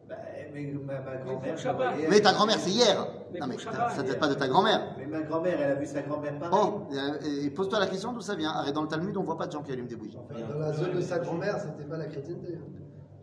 bah, 0.09 0.15
mais 0.55 0.73
ma, 0.73 1.01
ma 1.01 1.17
grand-mère. 1.19 1.53
pour 1.55 1.59
Shabbat. 1.63 1.87
travaillait- 1.89 2.09
Mais 2.09 2.21
ta 2.21 2.33
grand-mère, 2.33 2.59
c'est 2.59 2.71
hier. 2.71 3.07
Mais 3.33 3.41
Non, 3.41 3.47
mais 3.47 3.59
ça 3.59 3.91
ça 3.91 4.03
date 4.03 4.19
pas 4.19 4.29
de 4.29 4.35
ta 4.35 4.49
grand-mère. 4.49 4.95
Mais 4.97 5.07
ma 5.07 5.21
grand-mère, 5.21 5.61
elle 5.61 5.73
a 5.73 5.75
vu 5.75 5.85
sa 5.87 6.01
grand-mère 6.03 6.39
pareil. 6.39 6.59
Oh, 6.63 6.83
euh, 6.95 7.45
et 7.45 7.51
pose-toi 7.51 7.79
la 7.79 7.87
question 7.87 8.13
d'où 8.15 8.23
ça 8.23 8.35
vient. 8.35 8.51
Arrête, 8.51 8.75
dans 8.75 8.83
le 8.83 8.89
Talmud, 8.89 9.15
on 9.19 9.23
voit 9.23 9.37
pas 9.37 9.47
de 9.47 9.53
gens 9.53 9.63
qui 9.63 9.71
allument 9.73 9.89
des 9.89 9.97
bougies. 9.97 10.17
Dans 10.51 10.59
la 10.59 10.73
zone 10.73 10.95
de 10.95 11.01
sa 11.03 11.19
grand-mère, 11.19 11.59
c'était 11.61 11.87
pas 11.89 11.99
la 11.99 12.07
chrétienté. 12.07 12.59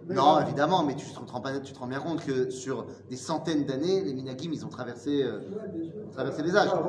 Mais 0.08 0.14
Non, 0.14 0.40
évidemment, 0.42 0.84
mais 0.84 0.96
tu 0.96 1.08
te, 1.08 1.32
rends 1.32 1.42
pas- 1.42 1.60
tu 1.60 1.74
te 1.74 1.80
rends 1.80 1.88
bien 1.88 2.00
compte 2.00 2.24
que 2.24 2.52
sur 2.52 2.86
des 3.10 3.16
centaines 3.16 3.66
d'années, 3.66 4.04
les 4.04 4.14
minagim, 4.14 4.52
ils 4.54 4.64
ont 4.64 4.70
traversé, 4.70 5.24
euh, 5.24 5.40
Ouais, 5.40 6.12
traversé 6.12 6.44
les 6.44 6.56
âges. 6.56 6.70
Ah, 6.72 6.80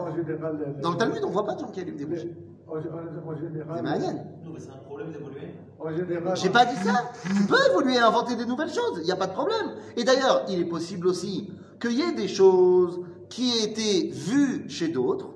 Dans 0.83 0.90
le 0.90 0.96
Talmud, 0.98 1.24
on 1.24 1.31
voit 1.31 1.46
pas 1.46 1.55
de 1.55 1.61
gens 1.61 1.68
qui 1.70 1.81
allument 1.81 1.96
des 1.96 2.05
bougies. 2.05 2.35
En, 2.68 2.72
en- 2.72 2.79
en 2.79 3.35
C'est 3.35 3.40
général, 3.40 3.83
Mahayan. 3.83 4.12
Non, 4.44 4.50
mais 4.52 4.61
c'est 4.61 4.70
un 4.70 4.76
problème 4.85 5.12
d'évoluer. 5.12 5.55
en 5.79 5.94
général, 5.94 6.37
J'ai 6.37 6.50
pas 6.50 6.64
dit 6.64 6.76
ça. 6.76 7.11
Tu 7.22 7.46
peux 7.46 7.57
évoluer 7.70 7.94
et 7.94 7.98
inventer 8.00 8.35
des 8.37 8.44
nouvelles 8.46 8.72
choses. 8.72 8.98
Il 8.98 9.05
n'y 9.05 9.12
a 9.12 9.16
pas 9.16 9.29
de 9.29 9.33
problème. 9.33 9.74
Et 9.96 10.05
d'ailleurs, 10.05 10.44
il 10.48 10.61
est 10.61 10.64
possible 10.64 11.07
aussi 11.07 11.50
qu'il 11.81 11.92
y 11.92 12.02
ait 12.02 12.12
des 12.14 12.29
choses 12.29 13.00
qui 13.29 13.50
aient 13.59 13.64
été 13.70 14.11
vues 14.11 14.68
chez 14.68 14.88
d'autres 14.88 15.31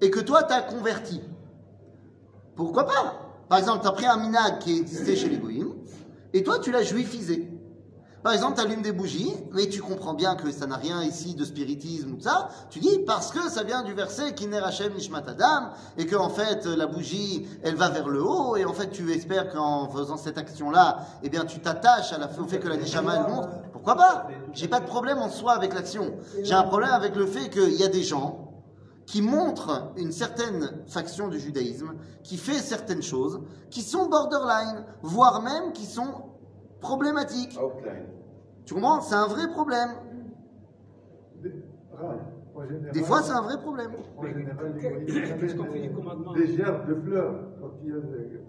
et 0.00 0.10
que 0.10 0.20
toi, 0.20 0.42
tu 0.44 0.52
as 0.54 0.62
converti. 0.62 1.20
Pourquoi 2.56 2.84
pas? 2.86 3.26
Par 3.48 3.58
exemple, 3.58 3.80
tu 3.82 3.88
as 3.88 3.92
pris 3.92 4.06
un 4.06 4.16
minag 4.18 4.58
qui 4.60 4.78
existait 4.78 5.16
chez 5.16 5.28
les 5.28 5.38
goïms 5.38 5.74
et 6.32 6.42
toi, 6.42 6.58
tu 6.58 6.70
l'as 6.70 6.82
juifisé. 6.82 7.49
Par 8.22 8.34
exemple, 8.34 8.56
tu 8.56 8.60
allumes 8.60 8.82
des 8.82 8.92
bougies, 8.92 9.32
mais 9.52 9.66
tu 9.68 9.80
comprends 9.80 10.12
bien 10.12 10.34
que 10.34 10.50
ça 10.50 10.66
n'a 10.66 10.76
rien 10.76 11.02
ici 11.02 11.34
de 11.34 11.44
spiritisme 11.44 12.14
ou 12.14 12.20
ça. 12.20 12.50
Tu 12.68 12.78
dis 12.78 12.98
parce 13.06 13.30
que 13.30 13.48
ça 13.48 13.62
vient 13.62 13.82
du 13.82 13.94
verset 13.94 14.34
Kiner 14.34 14.58
Hashem 14.58 14.92
Nishmat 14.92 15.24
Adam 15.26 15.70
et 15.96 16.04
que 16.04 16.16
en 16.16 16.28
fait 16.28 16.66
la 16.66 16.86
bougie 16.86 17.48
elle 17.62 17.76
va 17.76 17.88
vers 17.88 18.08
le 18.08 18.22
haut 18.22 18.56
et 18.56 18.66
en 18.66 18.74
fait 18.74 18.90
tu 18.90 19.10
espères 19.10 19.50
qu'en 19.50 19.88
faisant 19.88 20.18
cette 20.18 20.36
action-là, 20.36 21.06
eh 21.22 21.30
bien 21.30 21.46
tu 21.46 21.60
t'attaches 21.60 22.14
au 22.38 22.44
fait 22.46 22.58
que 22.58 22.68
la 22.68 22.76
Neshama 22.76 23.16
elle 23.16 23.32
monte. 23.32 23.48
Pourquoi 23.72 23.96
pas? 23.96 24.28
J'ai 24.52 24.68
pas 24.68 24.80
de 24.80 24.86
problème 24.86 25.18
en 25.18 25.30
soi 25.30 25.52
avec 25.52 25.72
l'action. 25.72 26.12
J'ai 26.42 26.54
un 26.54 26.64
problème 26.64 26.92
avec 26.92 27.16
le 27.16 27.26
fait 27.26 27.48
qu'il 27.48 27.74
y 27.74 27.84
a 27.84 27.88
des 27.88 28.02
gens 28.02 28.48
qui 29.06 29.22
montrent 29.22 29.92
une 29.96 30.12
certaine 30.12 30.70
faction 30.86 31.28
du 31.28 31.40
judaïsme, 31.40 31.94
qui 32.22 32.36
fait 32.36 32.58
certaines 32.58 33.02
choses, 33.02 33.40
qui 33.70 33.82
sont 33.82 34.06
borderline, 34.06 34.84
voire 35.02 35.42
même 35.42 35.72
qui 35.72 35.86
sont 35.86 36.29
problématiques. 36.80 37.58
Outline. 37.62 38.06
Tu 38.64 38.74
comprends? 38.74 39.00
C'est 39.00 39.14
un 39.14 39.26
vrai 39.26 39.48
problème. 39.48 39.90
des- 41.42 41.50
général, 42.68 42.92
Des 42.92 43.02
fois, 43.02 43.22
c'est 43.22 43.32
un 43.32 43.40
vrai 43.40 43.58
problème. 43.58 43.90
les 44.22 44.34
des- 45.88 45.94
commandement 45.94 46.32
Des 46.34 46.56
gerbes 46.56 46.88
de 46.88 46.94
fleurs 47.00 47.34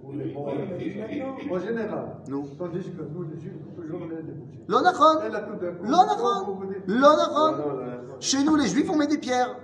pour 0.01 0.11
les. 0.13 0.35
En 0.35 1.59
général. 1.59 2.17
Nous. 2.27 2.47
Tandis 2.57 2.91
que 2.91 3.01
nous, 3.03 3.23
les 3.23 3.39
juifs, 3.39 3.53
toujours 3.75 4.01
on 4.01 4.05
met 4.07 4.21
des 4.23 4.31
bougies. 4.33 4.59
L'onachron 4.67 5.21
Et 5.25 5.29
là, 5.29 5.41
tout 5.41 5.55
d'un 5.63 5.71
coup, 5.73 5.83
L'onachron 5.83 6.45
vous 6.45 6.55
vous 6.55 6.65
dites- 6.65 6.83
L'onachron 6.87 7.51
Non, 7.51 7.57
non, 7.57 7.75
non. 7.75 8.15
Chez 8.19 8.43
nous, 8.43 8.55
les 8.55 8.67
juifs, 8.67 8.89
on 8.91 8.97
met 8.97 9.07
des 9.07 9.17
pierres. 9.17 9.55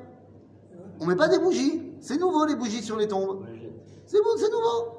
On 1.02 1.06
met 1.06 1.16
pas 1.16 1.28
des 1.28 1.40
bougies. 1.40 1.94
C'est 2.00 2.18
nouveau, 2.18 2.46
les 2.46 2.56
bougies 2.56 2.82
sur 2.84 2.96
les 2.98 3.08
tombes. 3.08 3.46
Les. 3.52 3.74
C'est 4.06 4.18
bon, 4.24 4.30
c'est 4.38 4.50
nouveau. 4.52 4.94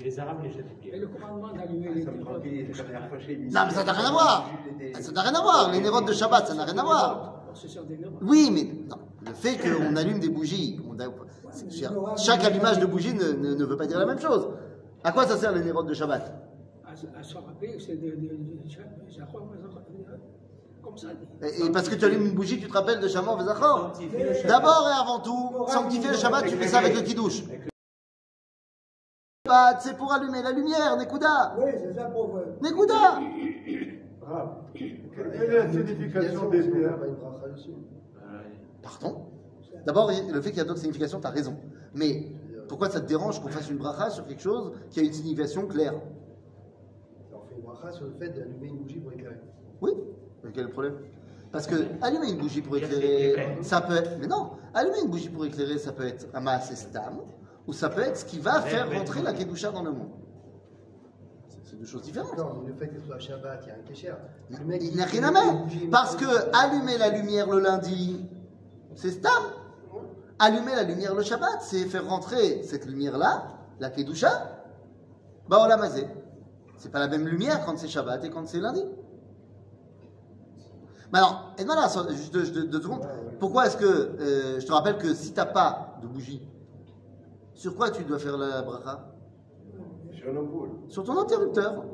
Les- 0.00 0.10
les 0.10 0.18
Arabes 0.20 0.38
les 0.42 0.50
jettent 0.50 0.66
les 0.82 0.88
Et 0.88 0.90
pieds. 0.90 0.98
le 1.00 1.06
commandement 1.08 1.52
d'allumer 1.52 1.88
les 1.94 2.02
chez 3.24 3.34
lui. 3.34 3.50
Non, 3.50 3.60
mais 3.66 3.72
ça 3.74 3.84
n'a 3.84 3.92
rien 3.92 4.08
à 4.08 4.12
voir. 4.12 4.50
Ça 5.00 5.12
n'a 5.12 5.22
rien 5.22 5.34
à 5.34 5.42
voir. 5.42 5.70
Les 5.72 5.80
nérodes 5.80 6.06
de 6.06 6.12
Shabbat, 6.12 6.46
ça 6.46 6.54
n'a 6.54 6.64
rien 6.64 6.78
à 6.78 6.82
voir. 6.84 7.44
On 7.50 7.54
se 7.54 7.68
sert 7.68 7.84
des 7.84 7.96
nérodes. 7.96 8.18
Oui, 8.22 8.50
mais 8.52 8.64
non. 8.88 8.96
Le 9.26 9.34
fait 9.34 9.56
qu'on 9.58 9.96
allume 9.96 10.18
des 10.20 10.28
bougies, 10.30 10.80
on 10.88 10.98
a- 11.00 12.16
chaque 12.16 12.44
allumage 12.44 12.78
de 12.78 12.86
bougie 12.86 13.12
ne, 13.14 13.32
ne- 13.32 13.54
ne 13.54 13.64
veut 13.64 13.76
pas 13.76 13.86
dire 13.86 13.98
la 13.98 14.06
même 14.06 14.20
chose. 14.20 14.48
À 15.04 15.12
quoi 15.12 15.26
ça 15.26 15.36
sert 15.36 15.52
les 15.52 15.62
nérodes 15.62 15.88
de 15.88 15.94
Shabbat? 15.94 16.32
Et, 21.42 21.70
parce 21.72 21.88
que 21.88 21.94
tu 21.94 22.04
allumes 22.04 22.26
une 22.26 22.34
bougie, 22.34 22.58
tu 22.60 22.68
te 22.68 22.72
rappelles 22.72 23.00
de 23.00 23.08
Shamor 23.08 23.36
Vezachor. 23.38 23.92
D'abord 24.46 24.88
et 24.88 25.00
avant 25.00 25.20
tout, 25.20 25.66
sanctifier 25.68 26.10
le 26.10 26.16
Shabbat, 26.16 26.46
tu 26.46 26.56
fais 26.56 26.68
ça 26.68 26.78
avec 26.78 26.94
le 26.94 27.02
kiddush. 27.02 27.44
Shabbat, 29.50 29.80
c'est 29.80 29.96
pour 29.96 30.12
allumer 30.12 30.42
la 30.42 30.52
lumière, 30.52 30.96
Nekuda. 30.96 31.56
Oui, 31.58 31.70
c'est 31.76 31.92
ça 31.94 32.04
pour 32.04 32.28
vous. 32.28 32.38
Nekuda. 32.62 33.20
Rav, 34.22 34.48
quelle 34.74 35.00
est 35.34 35.52
la 35.52 35.70
signification 35.70 36.48
des 36.50 36.62
pierres. 36.62 36.98
Pardon? 38.82 39.26
D'abord, 39.84 40.10
le 40.10 40.40
fait 40.40 40.50
qu'il 40.50 40.58
y 40.58 40.60
a 40.60 40.64
d'autres 40.64 40.80
significations, 40.80 41.20
tu 41.20 41.26
as 41.26 41.30
raison. 41.30 41.56
Mais 41.94 42.28
pourquoi 42.68 42.90
ça 42.90 43.00
te 43.00 43.06
dérange 43.06 43.42
qu'on 43.42 43.48
fasse 43.48 43.68
une 43.70 43.78
bracha 43.78 44.10
sur 44.10 44.26
quelque 44.26 44.42
chose 44.42 44.72
qui 44.90 45.00
a 45.00 45.02
une 45.02 45.12
signification 45.12 45.66
claire? 45.66 45.94
On 47.32 47.40
fait 47.48 47.56
une 47.56 47.62
bracha 47.62 47.90
sur 47.90 48.06
le 48.06 48.12
fait 48.12 48.28
d'allumer 48.28 48.68
une 48.68 48.78
bougie 48.78 49.00
pour 49.00 49.12
éclairer. 49.12 49.40
Oui 49.80 49.92
Mais 50.44 50.50
quel 50.52 50.64
est 50.64 50.66
le 50.66 50.72
problème? 50.72 50.96
Parce 51.50 51.66
que 51.66 51.74
allumer 52.00 52.30
une 52.30 52.38
bougie 52.38 52.62
pour 52.62 52.76
éclairer, 52.76 53.58
ça 53.62 53.80
peut 53.80 53.96
être. 53.96 54.12
Mais 54.20 54.28
non 54.28 54.52
Allumer 54.72 55.00
une 55.02 55.10
bougie 55.10 55.30
pour 55.30 55.44
éclairer, 55.44 55.78
ça 55.78 55.92
peut 55.92 56.06
être 56.06 56.28
Amas 56.32 56.70
et 56.70 56.76
Stam, 56.76 57.18
ou 57.66 57.72
ça 57.72 57.88
peut 57.88 58.02
être 58.02 58.16
ce 58.16 58.24
qui 58.24 58.38
va 58.38 58.60
faire 58.62 58.90
rentrer 58.92 59.22
la 59.22 59.32
Kedusha 59.32 59.70
dans 59.70 59.82
le 59.82 59.92
monde. 59.92 60.10
C'est- 61.64 61.76
deux 61.76 61.86
choses 61.86 62.02
différentes. 62.02 62.36
Non, 62.36 62.60
mais 62.62 62.68
le 62.68 62.74
fait 62.74 62.88
que 62.88 63.00
ce 63.00 63.06
soit 63.06 63.18
Shabbat, 63.18 63.60
il 63.64 63.68
y 63.68 63.70
a 63.70 63.74
un 63.74 63.78
kécher. 63.86 64.12
Le 64.50 64.56
Il 64.60 64.66
mec, 64.66 64.82
n'y 64.94 65.00
a 65.00 65.04
rien 65.06 65.22
à 65.24 65.30
mettre. 65.30 65.90
Parce 65.90 66.16
que 66.16 66.24
allumer 66.52 66.98
la 66.98 67.08
lumière 67.10 67.48
le 67.48 67.60
lundi, 67.60 68.28
c'est 68.96 69.10
Stam. 69.12 69.32
Allumer 70.38 70.74
la 70.74 70.82
lumière 70.84 71.14
le 71.14 71.22
Shabbat, 71.22 71.60
c'est 71.62 71.84
faire 71.86 72.06
rentrer 72.08 72.62
cette 72.64 72.86
lumière-là, 72.86 73.44
la 73.78 73.90
Kedusha, 73.90 74.64
bah 75.48 75.58
on 75.62 75.66
l'a 75.66 75.76
masé. 75.76 76.06
C'est 76.78 76.90
pas 76.90 76.98
la 76.98 77.08
même 77.08 77.26
lumière 77.28 77.64
quand 77.64 77.78
c'est 77.78 77.88
Shabbat 77.88 78.24
et 78.24 78.30
quand 78.30 78.46
c'est 78.48 78.58
lundi. 78.60 78.82
Maintenant, 81.12 81.40
et 81.58 81.64
voilà, 81.64 81.88
juste 82.10 82.32
deux, 82.32 82.46
deux- 82.50 82.66
deux 82.68 82.80
secondes. 82.80 83.06
Pourquoi 83.38 83.66
est-ce 83.66 83.76
que, 83.76 83.84
euh, 83.84 84.60
je 84.60 84.66
te 84.66 84.72
rappelle 84.72 84.96
que 84.96 85.12
si 85.14 85.32
t'as 85.32 85.46
pas 85.46 85.98
de 86.02 86.06
bougie, 86.06 86.40
sur 87.60 87.76
quoi 87.76 87.90
tu 87.90 88.04
dois 88.04 88.18
faire 88.18 88.38
la 88.38 88.62
bracha? 88.62 89.06
Sur 90.88 91.04
ton 91.04 91.18
interrupteur. 91.20 91.84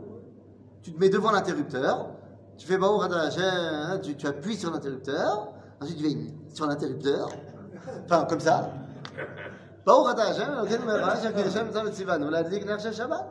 Tu 0.80 0.92
te 0.92 1.00
mets 1.00 1.08
devant 1.08 1.32
l'interrupteur, 1.32 2.10
tu 2.56 2.68
fais 2.68 2.78
Baou 2.78 2.98
Radha 2.98 3.98
tu, 3.98 4.14
tu 4.16 4.26
appuies 4.28 4.54
sur 4.54 4.70
l'interrupteur, 4.70 5.48
ensuite 5.80 5.98
tu 5.98 6.04
fais 6.08 6.16
sur 6.54 6.66
l'interrupteur, 6.68 7.28
enfin 8.04 8.24
comme 8.26 8.38
ça. 8.38 8.70
Baou 9.84 10.02
Radha 10.04 10.22
Hashem, 10.28 10.48
ok, 10.62 10.80
mais 10.86 10.92
Radha 10.92 11.28
Hashem, 11.28 11.34
Hashem, 11.36 11.68
Hashem, 11.74 11.92
Tzivan, 11.92 12.22
on 12.22 12.30
l'a 12.30 12.44
dit 12.44 12.60
que 12.60 12.68
Hashem 12.70 12.92
Shabbat. 12.92 13.26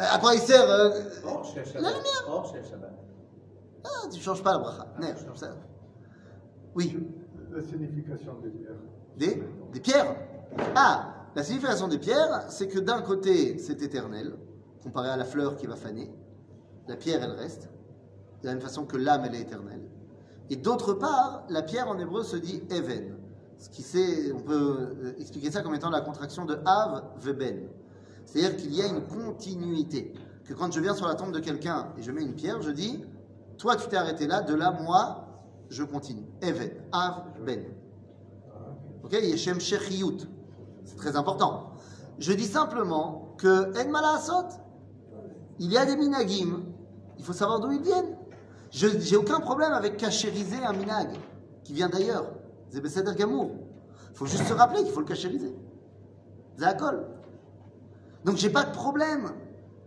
Euh, 0.00 0.04
À 0.14 0.18
quoi 0.18 0.34
il 0.34 0.40
sert 0.40 0.62
euh. 0.70 0.88
La 1.74 1.90
lumière? 1.90 2.44
Ah, 3.84 4.08
Tu 4.10 4.20
changes 4.20 4.42
pas 4.42 4.52
la 4.52 4.58
bracha. 4.60 4.86
Ça. 5.34 5.48
Oui, 6.74 6.96
La 7.50 7.60
signification 7.62 8.34
des 8.42 8.48
pierres. 8.48 8.76
des, 9.18 9.42
des 9.74 9.80
pierres. 9.80 10.16
Ah, 10.74 11.28
la 11.34 11.42
signification 11.42 11.88
des 11.88 11.98
pierres, 11.98 12.44
c'est 12.48 12.68
que 12.68 12.78
d'un 12.78 13.02
côté, 13.02 13.58
c'est 13.58 13.82
éternel, 13.82 14.34
comparé 14.82 15.08
à 15.10 15.16
la 15.16 15.24
fleur 15.24 15.56
qui 15.56 15.66
va 15.66 15.76
faner. 15.76 16.10
La 16.88 16.96
pierre, 16.96 17.22
elle 17.22 17.32
reste, 17.32 17.68
de 18.42 18.46
la 18.46 18.52
même 18.54 18.62
façon 18.62 18.84
que 18.84 18.96
l'âme, 18.96 19.24
elle 19.26 19.34
est 19.34 19.40
éternelle. 19.40 19.82
Et 20.50 20.56
d'autre 20.56 20.94
part, 20.94 21.44
la 21.48 21.62
pierre 21.62 21.88
en 21.88 21.98
hébreu 21.98 22.22
se 22.22 22.36
dit 22.36 22.62
even. 22.70 23.16
Ce 23.58 23.68
qui 23.70 23.82
c'est, 23.82 24.32
on 24.32 24.40
peut 24.40 24.76
euh, 25.02 25.14
expliquer 25.18 25.50
ça 25.50 25.62
comme 25.62 25.74
étant 25.74 25.90
la 25.90 26.02
contraction 26.02 26.44
de 26.44 26.58
Av 26.64 27.04
Veben. 27.20 27.68
C'est-à-dire 28.24 28.56
qu'il 28.56 28.74
y 28.74 28.82
a 28.82 28.86
une 28.86 29.02
continuité. 29.02 30.12
Que 30.44 30.54
quand 30.54 30.72
je 30.72 30.80
viens 30.80 30.94
sur 30.94 31.08
la 31.08 31.14
tombe 31.14 31.32
de 31.32 31.40
quelqu'un 31.40 31.88
et 31.98 32.02
je 32.02 32.12
mets 32.12 32.22
une 32.22 32.34
pierre, 32.34 32.62
je 32.62 32.70
dis, 32.70 33.04
toi 33.58 33.76
tu 33.76 33.88
t'es 33.88 33.96
arrêté 33.96 34.26
là, 34.26 34.42
de 34.42 34.54
là, 34.54 34.70
moi, 34.70 35.26
je 35.70 35.82
continue. 35.82 36.26
Even, 36.42 36.70
Av 36.92 37.24
Ben. 37.44 37.64
Ok 39.02 39.12
Yeshem 39.12 39.60
Shechiyut. 39.60 40.28
C'est 40.86 40.96
très 40.96 41.16
important. 41.16 41.72
Je 42.18 42.32
dis 42.32 42.46
simplement 42.46 43.34
que 43.36 43.72
il 45.58 45.70
y 45.70 45.76
a 45.76 45.84
des 45.84 45.96
minagim. 45.96 46.62
Il 47.18 47.24
faut 47.24 47.32
savoir 47.32 47.60
d'où 47.60 47.72
ils 47.72 47.82
viennent. 47.82 48.16
Je 48.70 48.86
n'ai 48.86 49.16
aucun 49.16 49.40
problème 49.40 49.72
avec 49.72 49.96
cachériser 49.96 50.64
un 50.64 50.72
minag 50.72 51.08
qui 51.64 51.72
vient 51.72 51.88
d'ailleurs. 51.88 52.26
C'est 52.70 52.80
Besséder 52.80 53.14
Gamour. 53.14 53.50
Il 54.12 54.16
faut 54.16 54.26
juste 54.26 54.46
se 54.46 54.52
rappeler 54.52 54.82
qu'il 54.82 54.92
faut 54.92 55.00
le 55.00 55.06
cachériser. 55.06 55.54
Zakol. 56.58 57.06
Donc 58.24 58.36
j'ai 58.36 58.50
pas 58.50 58.64
de 58.64 58.72
problème 58.72 59.32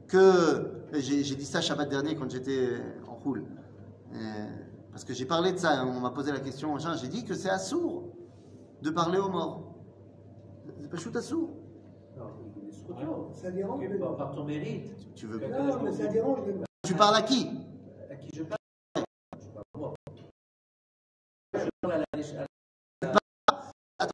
que. 0.08 0.76
J'ai 0.94 1.36
dit 1.36 1.46
ça 1.46 1.62
Shabbat 1.62 1.88
dernier 1.88 2.16
quand 2.16 2.30
j'étais 2.30 2.82
en 3.08 3.14
roule. 3.14 3.46
Euh, 4.16 4.48
parce 4.92 5.04
que 5.04 5.14
j'ai 5.14 5.26
parlé 5.26 5.52
de 5.54 5.58
ça, 5.58 5.86
on 5.86 6.00
m'a 6.00 6.10
posé 6.10 6.32
la 6.32 6.40
question, 6.40 6.76
j'ai 6.80 7.08
dit 7.08 7.24
que 7.26 7.36
c'est 7.36 7.50
assourd 7.50 8.06
de 8.82 8.90
parler 8.90 9.20
aux 9.20 9.30
morts. 9.30 9.69
C'est 10.92 10.96
pas 10.96 10.98
chou 10.98 11.18
assourd. 11.18 11.50
Ça 13.34 13.52
dérange 13.52 14.00
par, 14.00 14.18
par 14.18 14.32
ton 14.36 14.44
mérite. 14.44 14.92
Tu 15.16 15.28
veux 15.28 15.40
Non, 15.40 15.84
mais 15.84 15.92
ça 15.94 16.08
dérange 16.08 16.40
les 16.48 16.54
Tu 16.84 16.96
parles 16.96 17.16
à 17.16 17.22
qui? 17.22 17.50
À 18.10 18.16
qui 18.16 18.30
je 18.36 18.44
parle? 18.44 18.58
Je 19.40 19.48
parle 19.54 19.64
à 19.76 19.78
moi. 19.78 19.94
Je 21.54 21.70
parle 21.82 21.94
à 21.94 21.98
la, 22.00 22.06
à 24.00 24.08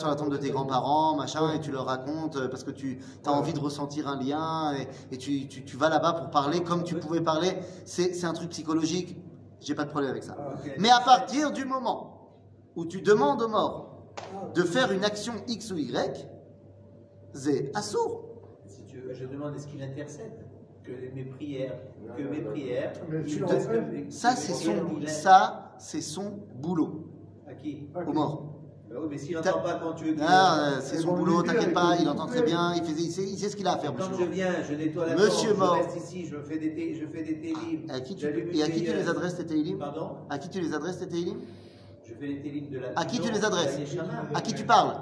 sur 0.00 0.08
la 0.08 0.14
tombe 0.14 0.30
de 0.30 0.36
tes 0.36 0.50
grands-parents, 0.50 1.16
machin, 1.16 1.52
et 1.54 1.60
tu 1.60 1.72
leur 1.72 1.86
racontes 1.86 2.36
euh, 2.36 2.48
parce 2.48 2.62
que 2.62 2.70
tu 2.70 3.00
as 3.26 3.32
envie 3.32 3.52
de 3.52 3.58
ressentir 3.58 4.06
un 4.06 4.20
lien 4.22 4.72
et, 4.76 4.86
et 5.12 5.18
tu, 5.18 5.48
tu- 5.48 5.64
tu 5.64 5.76
vas 5.76 5.88
là-bas 5.88 6.12
pour 6.12 6.30
parler 6.30 6.62
comme 6.62 6.84
tu 6.84 6.94
pouvais 6.94 7.20
parler. 7.20 7.56
C'est 7.84 8.24
un 8.24 8.32
truc 8.32 8.50
psychologique. 8.50 9.16
J'ai 9.60 9.74
pas 9.74 9.84
de 9.84 9.90
problème 9.90 10.10
avec 10.10 10.22
ça. 10.22 10.36
Ah. 10.38 10.54
Mais 10.78 10.90
à 10.90 11.00
partir 11.00 11.52
du 11.52 11.64
moment 11.64 12.30
où 12.76 12.84
tu 12.86 13.02
demandes 13.02 13.42
aux 13.42 13.48
morts 13.48 14.06
de 14.54 14.62
faire 14.62 14.92
une 14.92 15.04
action 15.04 15.34
X 15.46 15.70
ou 15.72 15.78
Y, 15.78 16.28
c'est 17.32 17.70
assourd. 17.76 18.24
Si 18.66 18.84
tu 18.84 19.00
veux, 19.00 19.14
je 19.14 19.24
demande 19.26 19.54
est-ce 19.56 19.66
qu'il 19.66 19.82
intercède 19.82 20.46
que 20.82 20.92
mes 21.14 21.24
prières, 21.24 21.78
que 22.16 22.22
mes 22.22 22.40
prières, 22.40 22.92
Tu 23.26 23.40
te-. 23.40 24.10
Ça, 24.10 24.34
c'est 24.36 24.52
son, 24.54 25.06
ça, 25.06 25.74
c'est 25.78 26.00
son 26.00 26.38
boulot, 26.54 27.06
à 27.46 27.54
qui? 27.54 27.88
Au 28.06 28.12
mort. 28.12 28.47
Bah 28.90 28.96
oui, 29.02 29.08
mais 29.10 29.18
s'il 29.18 29.34
n'entend 29.34 29.60
pas 29.60 29.74
quand 29.82 29.92
tu 29.92 30.04
qu'il 30.14 30.16
Ah, 30.26 30.76
euh, 30.78 30.80
c'est 30.82 30.96
son 30.98 31.12
boulot, 31.14 31.42
t'inquiète 31.42 31.74
pas, 31.74 31.96
il 32.00 32.08
entend 32.08 32.26
très 32.26 32.42
bien, 32.42 32.72
il, 32.74 32.82
fait, 32.82 32.92
il, 32.98 33.10
sait, 33.10 33.22
il 33.22 33.36
sait 33.38 33.50
ce 33.50 33.56
qu'il 33.56 33.66
a 33.66 33.74
à 33.74 33.78
faire, 33.78 33.92
Quand 33.94 34.08
monsieur. 34.08 34.24
je 34.24 34.30
viens, 34.30 34.62
je 34.66 34.74
nettoie 34.74 35.06
la 35.06 35.14
Monsieur 35.14 35.52
porte, 35.54 35.58
mort. 35.58 35.76
je 35.76 35.94
reste 35.94 36.06
ici, 36.06 36.26
je 36.26 36.36
fais 36.38 36.58
des, 36.58 36.74
té- 36.74 36.94
je 36.94 37.06
fais 37.06 37.22
des 37.22 37.38
télim. 37.38 37.82
À 37.90 38.00
qui 38.00 38.14
tu, 38.14 38.22
J'allume 38.22 38.48
et 38.54 38.62
à 38.62 38.68
qui 38.70 38.82
tu 38.82 38.92
les 38.94 39.08
adresses 39.08 39.36
tes 39.36 39.44
télim 39.46 39.78
Pardon 39.78 40.10
À 40.30 40.38
qui 40.38 40.48
tu 40.48 40.60
les 40.60 40.72
adresses 40.72 40.98
tes 41.00 41.06
télim 41.08 41.36
Je 42.06 42.14
fais 42.14 42.26
les 42.26 42.40
télim 42.40 42.70
de 42.70 42.78
la 42.78 42.88
À 42.96 43.04
qui 43.04 43.20
tu 43.20 43.28
non, 43.28 43.34
les 43.34 43.44
adresses. 43.44 43.78
À 44.34 44.40
qui 44.40 44.54
tu 44.54 44.64
parles 44.64 44.94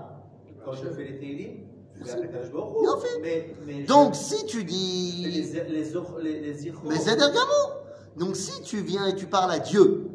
Quand 0.64 0.72
je 0.72 0.88
fais 0.90 1.04
les 1.04 1.18
télim, 1.20 1.52
je 1.94 2.04
fais 2.04 2.16
Merci. 2.16 2.24
à 2.24 2.26
Kadosh 2.26 2.52
Baruch 2.52 2.76
Hu. 2.76 2.80
Bien 2.82 2.96
fait. 2.98 3.20
Mais, 3.22 3.54
mais 3.66 3.82
je- 3.82 3.86
Donc, 3.86 4.14
si 4.16 4.44
tu 4.46 4.58
les, 4.58 4.64
dis. 4.64 5.22
les, 5.22 5.82
les, 6.22 6.40
les 6.40 6.54
zichros. 6.54 6.88
Mais 6.88 6.96
c'est 6.98 7.16
Donc, 8.16 8.34
si 8.34 8.60
tu 8.62 8.80
viens 8.80 9.06
et 9.06 9.14
tu 9.14 9.26
parles 9.26 9.52
à 9.52 9.60
Dieu, 9.60 10.08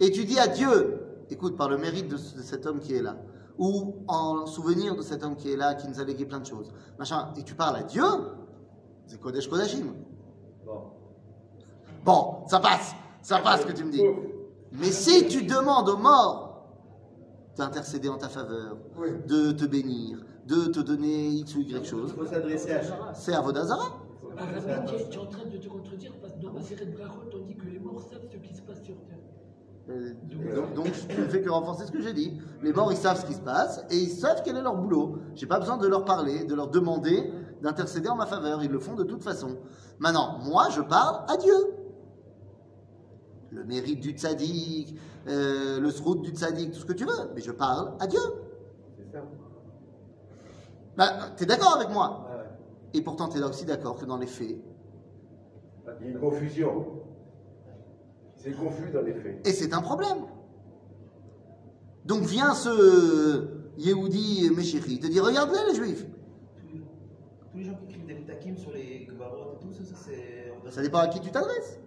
et 0.00 0.12
tu 0.12 0.24
dis 0.24 0.38
à 0.38 0.46
Dieu, 0.46 0.97
écoute, 1.34 1.56
par 1.56 1.68
le 1.68 1.78
mérite 1.78 2.08
de, 2.08 2.16
ce- 2.16 2.36
de 2.36 2.42
cet 2.42 2.66
homme 2.66 2.78
qui 2.80 2.94
est 2.94 3.02
là, 3.02 3.16
ou 3.58 3.96
en 4.08 4.46
souvenir 4.46 4.94
de 4.96 5.02
cet 5.02 5.22
homme 5.24 5.36
qui 5.36 5.50
est 5.52 5.56
là, 5.56 5.74
qui 5.74 5.88
nous 5.88 6.00
a 6.00 6.04
légué 6.04 6.24
plein 6.26 6.38
de 6.40 6.46
choses, 6.46 6.72
machin, 6.98 7.32
et 7.36 7.42
tu 7.42 7.54
parles 7.54 7.76
à 7.76 7.82
Dieu, 7.82 8.04
c'est 9.06 9.18
Kodesh 9.20 9.48
Kodashim. 9.48 9.92
Bon. 10.64 10.82
Bon, 12.04 12.46
ça 12.46 12.60
passe, 12.60 12.94
ça 13.22 13.38
passe 13.40 13.62
ce 13.62 13.66
que 13.66 13.72
tu 13.72 13.84
me 13.84 13.90
dis. 13.92 14.02
Mais 14.72 14.90
si 14.92 15.26
tu 15.28 15.42
demandes 15.44 15.88
aux 15.88 15.96
morts 15.96 16.46
d'intercéder 17.56 18.08
en 18.08 18.18
ta 18.18 18.28
faveur, 18.28 18.76
Oui. 18.98 19.08
de 19.26 19.52
te 19.52 19.64
bénir, 19.64 20.18
de 20.46 20.66
te 20.66 20.80
donner 20.80 21.28
X 21.28 21.56
ou 21.56 21.60
Y 21.60 21.70
Il 21.78 21.84
chose, 21.84 22.12
faut 22.12 22.24
s'adresser 22.26 22.72
à 22.72 22.82
c'est 23.14 23.32
Ah, 23.34 23.40
à- 24.44 24.80
tu 24.86 24.94
es- 24.94 25.08
tu 25.08 25.18
es 25.18 25.20
en 25.20 25.26
train 25.26 25.44
de 25.46 25.56
te 25.56 25.68
contredire 25.68 26.12
parce 26.20 26.34
que 26.34 26.38
dans 26.40 26.52
la 26.52 26.62
série 26.62 26.86
de 26.86 26.92
Brachot, 26.96 27.22
on 27.34 27.44
dit 27.46 27.56
que 27.56 27.66
les 27.66 27.80
morts 27.80 28.00
savent 28.00 28.20
ce 28.30 28.36
qui 28.36 28.54
se 28.54 28.62
passe 28.62 28.82
sur 28.84 28.94
terre. 29.06 29.17
Euh, 29.90 30.12
donc, 30.54 30.74
donc, 30.74 30.92
tu 31.08 31.20
ne 31.20 31.26
fais 31.26 31.40
que 31.40 31.48
renforcer 31.48 31.86
ce 31.86 31.92
que 31.92 32.00
j'ai 32.00 32.12
dit. 32.12 32.38
Les 32.62 32.72
morts, 32.72 32.92
ils 32.92 32.98
savent 32.98 33.18
ce 33.20 33.24
qui 33.24 33.34
se 33.34 33.40
passe 33.40 33.84
et 33.90 33.96
ils 33.96 34.10
savent 34.10 34.42
quel 34.44 34.56
est 34.56 34.62
leur 34.62 34.76
boulot. 34.76 35.18
J'ai 35.34 35.46
pas 35.46 35.58
besoin 35.58 35.78
de 35.78 35.86
leur 35.86 36.04
parler, 36.04 36.44
de 36.44 36.54
leur 36.54 36.68
demander 36.68 37.32
d'intercéder 37.62 38.08
en 38.08 38.16
ma 38.16 38.26
faveur. 38.26 38.62
Ils 38.62 38.70
le 38.70 38.78
font 38.78 38.94
de 38.94 39.04
toute 39.04 39.22
façon. 39.22 39.56
Maintenant, 39.98 40.38
moi, 40.44 40.68
je 40.70 40.82
parle 40.82 41.24
à 41.28 41.36
Dieu. 41.36 41.54
Le 43.50 43.64
mérite 43.64 44.00
du 44.00 44.10
tzaddik, 44.10 44.94
euh, 45.26 45.80
le 45.80 45.90
srout 45.90 46.20
du 46.20 46.32
tzaddik, 46.32 46.72
tout 46.72 46.80
ce 46.80 46.84
que 46.84 46.92
tu 46.92 47.06
veux. 47.06 47.30
Mais 47.34 47.40
je 47.40 47.50
parle 47.50 47.94
à 47.98 48.06
Dieu. 48.06 48.20
C'est 48.98 49.10
ça. 49.10 49.24
Bah, 50.98 51.30
t'es 51.34 51.46
d'accord 51.46 51.76
avec 51.76 51.88
moi? 51.88 52.26
Ouais. 52.30 52.44
Et 52.92 53.00
pourtant, 53.00 53.28
t'es 53.28 53.38
là 53.38 53.48
aussi 53.48 53.64
d'accord 53.64 53.96
que 53.96 54.04
dans 54.04 54.18
les 54.18 54.26
faits. 54.26 54.58
Il 56.00 56.06
y 56.06 56.08
a 56.08 56.10
une 56.10 56.20
confusion. 56.20 56.86
C'est 58.50 58.56
confus 58.64 58.90
dans 58.90 59.02
les 59.02 59.14
faits. 59.14 59.46
Et 59.46 59.52
c'est 59.52 59.72
un 59.74 59.80
problème. 59.82 60.18
Donc 62.04 62.22
vient 62.22 62.54
ce 62.54 63.48
Yehudi 63.76 64.50
Meshéchi 64.56 64.98
te 64.98 65.06
dit 65.06 65.20
Regarde-les 65.20 65.70
les 65.70 65.74
juifs. 65.74 66.06
Tous 67.52 67.58
les 67.58 67.64
gens 67.64 67.74
qui 67.74 67.84
écrivent 67.94 68.06
des 68.06 68.56
sur 68.56 68.72
les 68.72 69.06
Gvarot 69.10 69.54
et 69.60 69.64
tout 69.64 69.72
ça, 69.72 69.84
ça 69.84 69.94
c'est. 69.96 70.52
Ça 70.70 70.82
dépend 70.82 70.98
à 70.98 71.08
qui 71.08 71.20
tu 71.20 71.30
t'adresses. 71.30 71.78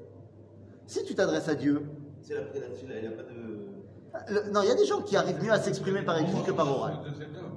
Si 0.85 1.03
tu 1.03 1.15
t'adresses 1.15 1.47
à 1.47 1.55
Dieu, 1.55 1.83
C'est 2.21 2.35
la 2.35 2.41
prédation, 2.41 2.87
il 2.89 3.01
n'y 3.01 3.07
a 3.07 3.11
pas 3.11 3.23
de. 3.23 4.43
le- 4.45 4.51
non, 4.51 4.61
il 4.63 4.67
y 4.67 4.71
a 4.71 4.75
des 4.75 4.85
gens 4.85 5.01
qui 5.01 5.15
arrivent 5.15 5.41
mieux 5.43 5.51
à 5.51 5.59
s'exprimer 5.59 6.01
par 6.03 6.19
écrit 6.19 6.43
que 6.43 6.51
par 6.51 6.69
oral. 6.69 6.99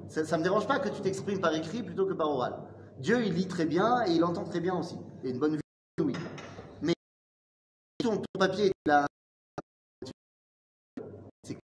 Ça, 0.08 0.24
ça 0.24 0.38
me 0.38 0.42
dérange 0.42 0.66
pas 0.66 0.78
que 0.78 0.88
tu 0.88 1.00
t'exprimes 1.02 1.40
par 1.40 1.54
écrit 1.54 1.82
plutôt 1.82 2.06
que 2.06 2.12
par 2.14 2.30
oral. 2.30 2.54
Dieu, 3.00 3.24
il 3.26 3.34
lit 3.34 3.48
très 3.48 3.66
bien 3.66 4.04
et 4.06 4.12
il 4.12 4.22
entend 4.24 4.44
très 4.44 4.60
bien 4.60 4.74
aussi. 4.78 4.96
Et 5.24 5.30
une 5.30 5.38
bonne 5.38 5.54
vue, 5.54 5.60
oui. 6.04 6.12
Mais 6.82 6.92
ton, 8.02 8.16
ton 8.18 8.33
papier, 8.48 8.72
il 8.86 8.92
c'est- 11.44 11.58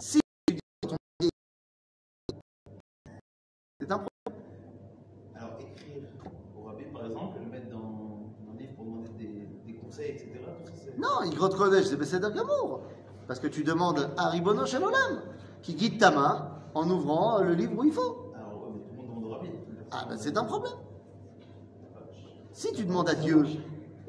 Si 0.00 0.20
tu 0.46 0.54
dis 0.54 0.60
ton 0.82 0.88
papier, 0.90 1.30
c'est 3.80 3.90
un 3.90 3.98
problème. 3.98 4.42
Alors 5.34 5.58
écrire 5.60 6.02
au 6.56 6.62
rabbi 6.64 6.84
par 6.92 7.06
exemple, 7.06 7.38
le 7.40 7.46
mettre 7.46 7.70
dans 7.70 8.30
un 8.52 8.56
livre 8.56 8.74
pour 8.76 8.84
demander 8.84 9.08
des, 9.18 9.46
des 9.66 9.74
conseils, 9.78 10.10
etc. 10.12 10.30
Non, 10.96 11.22
Igrot 11.24 11.48
Kodesh, 11.48 11.86
c'est 11.86 11.96
Besséder 11.96 12.28
Gamour. 12.34 12.82
Parce 13.26 13.40
que 13.40 13.48
tu 13.48 13.64
demandes 13.64 14.12
à 14.16 14.28
Ribono 14.28 14.64
Shel 14.66 14.84
Olam, 14.84 15.22
qui 15.62 15.74
guide 15.74 15.98
ta 15.98 16.10
main 16.12 16.50
en 16.74 16.88
ouvrant 16.88 17.40
le 17.42 17.54
livre 17.54 17.72
où 17.76 17.84
il 17.84 17.92
faut. 17.92 18.32
Alors 18.36 18.68
tout 18.68 18.92
le 18.92 18.96
monde 18.96 19.06
demande 19.08 19.24
au 19.24 19.28
rabbi. 19.30 19.50
Ah 19.90 20.06
ben 20.08 20.16
c'est 20.18 20.36
un 20.36 20.44
problème. 20.44 20.74
Si 22.52 22.72
tu 22.72 22.84
demandes 22.84 23.08
à 23.08 23.14
Dieu, 23.16 23.44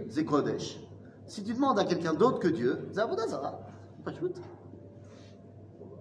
c'est 0.10 0.26
Kodesh. 0.26 0.80
Si 1.28 1.44
tu 1.44 1.54
demandes 1.54 1.80
à 1.80 1.86
quelqu'un 1.86 2.14
d'autre 2.14 2.40
que 2.40 2.48
Dieu, 2.48 2.88
c'est 2.92 3.00
Avodazara. 3.00 3.60
Pas 4.04 4.14
chouette. 4.14 4.40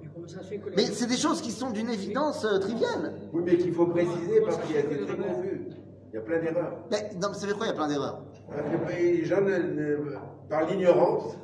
Mais 0.03 0.09
comment 0.15 0.29
ça 0.29 0.43
se 0.43 0.49
fait 0.49 0.59
que 0.59 0.69
les- 0.71 0.77
Mais 0.77 0.85
c'est 0.87 1.07
des 1.07 1.17
choses 1.17 1.41
qui 1.41 1.51
sont 1.51 1.71
d'une 1.71 1.89
évidence 1.89 2.45
euh, 2.45 2.59
triviale. 2.59 3.15
Oui, 3.33 3.43
mais 3.45 3.57
qu'il 3.57 3.73
faut 3.73 3.87
préciser 3.87 4.41
parce 4.43 4.59
qu'il 4.59 4.77
y 4.77 4.79
a 4.79 4.83
des 4.83 5.05
très 5.07 5.17
confus. 5.17 5.69
Il 6.13 6.15
y 6.15 6.19
a 6.19 6.21
plein 6.21 6.41
d'erreurs. 6.41 6.79
Mais 6.91 7.11
non, 7.21 7.29
mais 7.31 7.35
c'est 7.35 7.47
vrai 7.47 7.55
quoi, 7.57 7.67
il 7.67 7.71
y 7.71 7.73
a 7.73 7.75
plein 7.75 7.89
d'erreurs? 7.89 8.23
Parce 8.49 8.63
que 8.63 8.93
Les 8.93 9.25
gens, 9.25 9.41
ne- 9.41 9.59
ne- 9.59 10.17
par 10.49 10.67
l'ignorance, 10.71 11.35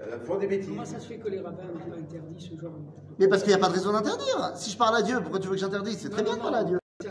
euh, 0.00 0.18
font 0.24 0.36
des 0.38 0.46
bêtises. 0.48 0.68
Comment 0.70 0.84
ça 0.84 0.98
se 0.98 1.06
fait 1.06 1.18
que 1.18 1.28
les 1.28 1.40
rabbins 1.40 1.62
n'ont 1.62 1.90
pas 1.90 1.96
interdit 1.96 2.40
ce 2.40 2.60
genre 2.60 2.72
de... 2.72 2.78
Mais 3.18 3.28
parce 3.28 3.42
qu'il 3.42 3.50
n'y 3.50 3.56
a 3.56 3.58
pas 3.58 3.68
de 3.68 3.74
raison 3.74 3.92
d'interdire. 3.92 4.52
Si 4.56 4.70
je 4.70 4.76
parle 4.76 4.96
à 4.96 5.02
Dieu, 5.02 5.20
pourquoi 5.22 5.38
tu 5.38 5.46
veux 5.46 5.54
que 5.54 5.60
j'interdise? 5.60 5.98
C'est 6.00 6.10
très 6.10 6.22
bien 6.24 6.36
de 6.36 6.40
parler 6.40 6.58
à 6.58 6.64
Dieu. 6.64 6.78
Aux 6.78 7.04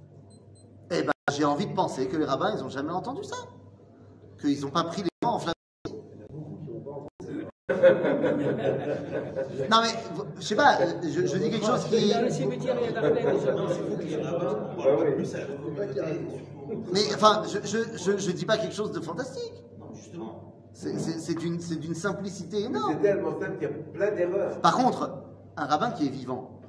j'ai 1.36 1.46
envie 1.46 1.68
de 1.68 1.74
penser 1.74 2.08
que 2.08 2.18
les 2.18 2.26
rabbins, 2.26 2.54
ils 2.56 2.62
n'ont 2.62 2.70
jamais 2.70 2.92
entendu 2.92 3.24
ça. 3.24 3.36
Qu'ils 4.40 4.62
n'ont 4.62 4.72
pas 4.72 4.84
pris 4.84 5.02
les 5.04 5.10
gens 5.24 5.34
en 5.34 5.40
flamme. 5.40 5.54
Non 9.70 9.78
mais, 9.82 9.90
je 10.40 10.46
sais 10.46 10.56
pas, 10.56 10.78
je, 11.04 11.26
je 11.26 11.38
dis 11.38 11.50
quelque 11.52 11.66
chose 11.66 11.84
qui... 11.86 12.10
La 12.10 12.22
communauté. 12.22 12.70
Mais 16.94 17.02
enfin, 17.14 17.44
je, 17.48 17.60
je, 17.64 18.18
je, 18.18 18.32
dis 18.32 18.46
pas 18.46 18.58
quelque 18.58 18.74
chose 18.76 18.92
de 18.92 19.00
fantastique. 19.00 19.54
Non, 19.80 19.94
justement. 19.94 20.54
C'est- 20.74 21.36
d'une 21.38 21.60
c'est 21.60 21.78
d'une 21.78 21.96
simplicité 21.96 22.64
énorme. 22.64 22.96
C'est 22.96 23.02
tellement 23.08 23.40
simple 23.40 23.54
qu'il 23.54 23.64
y 23.64 23.66
a 23.66 23.70
plein 23.94 24.12
d'erreurs. 24.12 24.60
Par 24.62 24.76
contre, 24.76 25.24
un 25.56 25.66
rabbin 25.66 25.92
qui 25.92 26.08
est 26.08 26.10
vivant, 26.10 26.60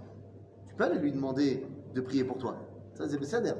tu 0.68 0.74
peux 0.74 0.84
aller 0.84 0.98
lui 0.98 1.12
demander 1.12 1.66
de 1.94 2.00
prier 2.00 2.24
pour 2.24 2.38
toi. 2.38 2.56
Ça, 2.94 3.08
c'est 3.08 3.18
Besséder. 3.18 3.52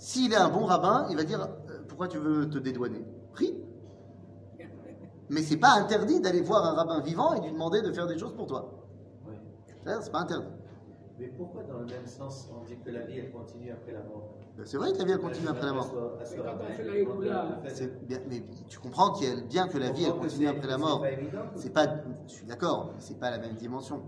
S'il 0.00 0.32
est 0.32 0.36
un 0.36 0.48
bon 0.48 0.64
rabbin, 0.64 1.06
il 1.10 1.16
va 1.16 1.24
dire 1.24 1.42
euh, 1.42 1.82
Pourquoi 1.86 2.08
tu 2.08 2.16
veux 2.16 2.48
te 2.48 2.56
dédouaner? 2.56 3.04
Prie. 3.34 3.54
Mais 5.28 5.42
c'est 5.42 5.58
pas 5.58 5.74
interdit 5.74 6.20
d'aller 6.20 6.40
voir 6.40 6.64
un 6.64 6.72
rabbin 6.72 7.00
vivant 7.00 7.34
et 7.34 7.40
lui 7.42 7.52
demander 7.52 7.82
de 7.82 7.92
faire 7.92 8.06
des 8.06 8.18
choses 8.18 8.34
pour 8.34 8.46
toi. 8.46 8.72
Oui. 9.28 9.34
C'est 10.00 10.10
pas 10.10 10.20
interdit. 10.20 10.48
Mais 11.18 11.28
pourquoi, 11.28 11.62
dans 11.64 11.80
le 11.80 11.84
même 11.84 12.06
sens, 12.06 12.50
on 12.50 12.64
dit 12.64 12.78
que 12.82 12.90
la 12.90 13.02
vie, 13.02 13.18
elle 13.18 13.30
continue 13.30 13.70
après 13.70 13.92
la 13.92 14.02
mort? 14.02 14.34
Ben, 14.56 14.64
C'est 14.64 14.78
vrai 14.78 14.92
que 14.92 14.98
la 14.98 15.04
vie 15.04 15.12
elle 15.12 15.18
continue 15.18 15.48
après 15.48 15.66
la 15.66 15.72
mort. 15.74 15.92
Bien, 18.08 18.18
mais 18.26 18.42
tu 18.68 18.78
comprends 18.78 19.12
qu'il 19.12 19.28
y 19.28 19.30
a- 19.30 19.40
bien 19.42 19.68
que 19.68 19.76
la 19.76 19.90
vie 19.90 20.04
elle 20.04 20.14
continue 20.14 20.48
après 20.48 20.66
la 20.66 20.78
mort. 20.78 21.04
C'est 21.56 21.74
pas, 21.74 21.86
je 22.26 22.32
suis 22.32 22.46
d'accord, 22.46 22.90
mais 22.94 23.00
c'est 23.00 23.18
pas 23.20 23.30
la 23.30 23.38
même 23.38 23.54
dimension. 23.54 24.02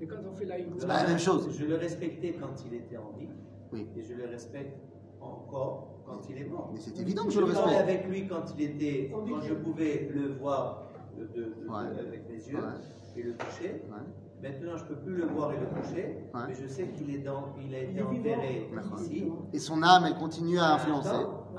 Et 0.00 0.06
quand 0.06 0.16
on 0.28 0.34
fait 0.34 0.46
la 0.46 0.56
C'est 0.78 0.86
pas 0.86 1.02
la 1.02 1.08
même 1.08 1.18
chose. 1.18 1.48
Je 1.50 1.64
le 1.66 1.76
respectais 1.76 2.32
quand 2.40 2.64
il 2.66 2.74
était 2.74 2.96
en 2.96 3.12
vie. 3.12 3.28
Oui. 3.72 3.86
Et 3.96 4.02
je 4.02 4.14
le 4.14 4.26
respecte 4.26 4.78
encore 5.20 5.88
quand 6.06 6.20
il 6.30 6.38
est 6.38 6.44
mort. 6.44 6.70
Mais 6.72 6.80
c'est 6.80 6.98
évident 7.00 7.24
que 7.24 7.30
je 7.30 7.40
Je 7.40 7.46
le 7.46 7.52
parlais 7.52 7.76
respecte. 7.78 7.90
avec 8.04 8.08
lui 8.08 8.28
quand 8.28 8.42
il 8.58 8.64
était, 8.64 9.10
quand 9.12 9.40
je 9.40 9.54
pouvais 9.54 10.10
le 10.14 10.34
voir 10.34 10.82
de- 11.16 11.24
de- 11.24 11.54
de- 11.62 11.68
Ouais. 11.68 11.98
avec 11.98 12.28
mes 12.28 12.36
yeux 12.36 12.56
Ouais. 12.56 13.16
et 13.16 13.22
le 13.22 13.34
toucher. 13.36 13.82
Ouais. 13.90 14.48
Maintenant, 14.50 14.76
je 14.76 14.84
peux 14.84 14.96
plus 14.96 15.14
le 15.14 15.26
voir 15.26 15.52
et 15.52 15.56
le 15.58 15.66
toucher, 15.80 16.18
Ouais. 16.34 16.40
mais 16.48 16.54
je 16.54 16.66
sais 16.66 16.88
qu'il 16.88 17.14
est 17.14 17.18
dans, 17.18 17.54
il 17.64 17.72
a 17.74 17.78
été 17.78 18.02
enterré 18.02 18.68
ici. 18.98 19.30
Et 19.52 19.58
son 19.58 19.82
âme, 19.84 20.04
elle 20.06 20.16
continue 20.16 20.58
à 20.58 20.74
influencer. 20.74 21.08
Attends, 21.10 21.54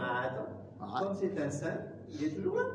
attends. 0.81 1.05
Comme 1.05 1.15
c'est 1.15 1.41
un 1.41 1.49
saint, 1.49 1.77
il 2.09 2.25
est 2.25 2.31
toujours 2.31 2.55
là. 2.57 2.65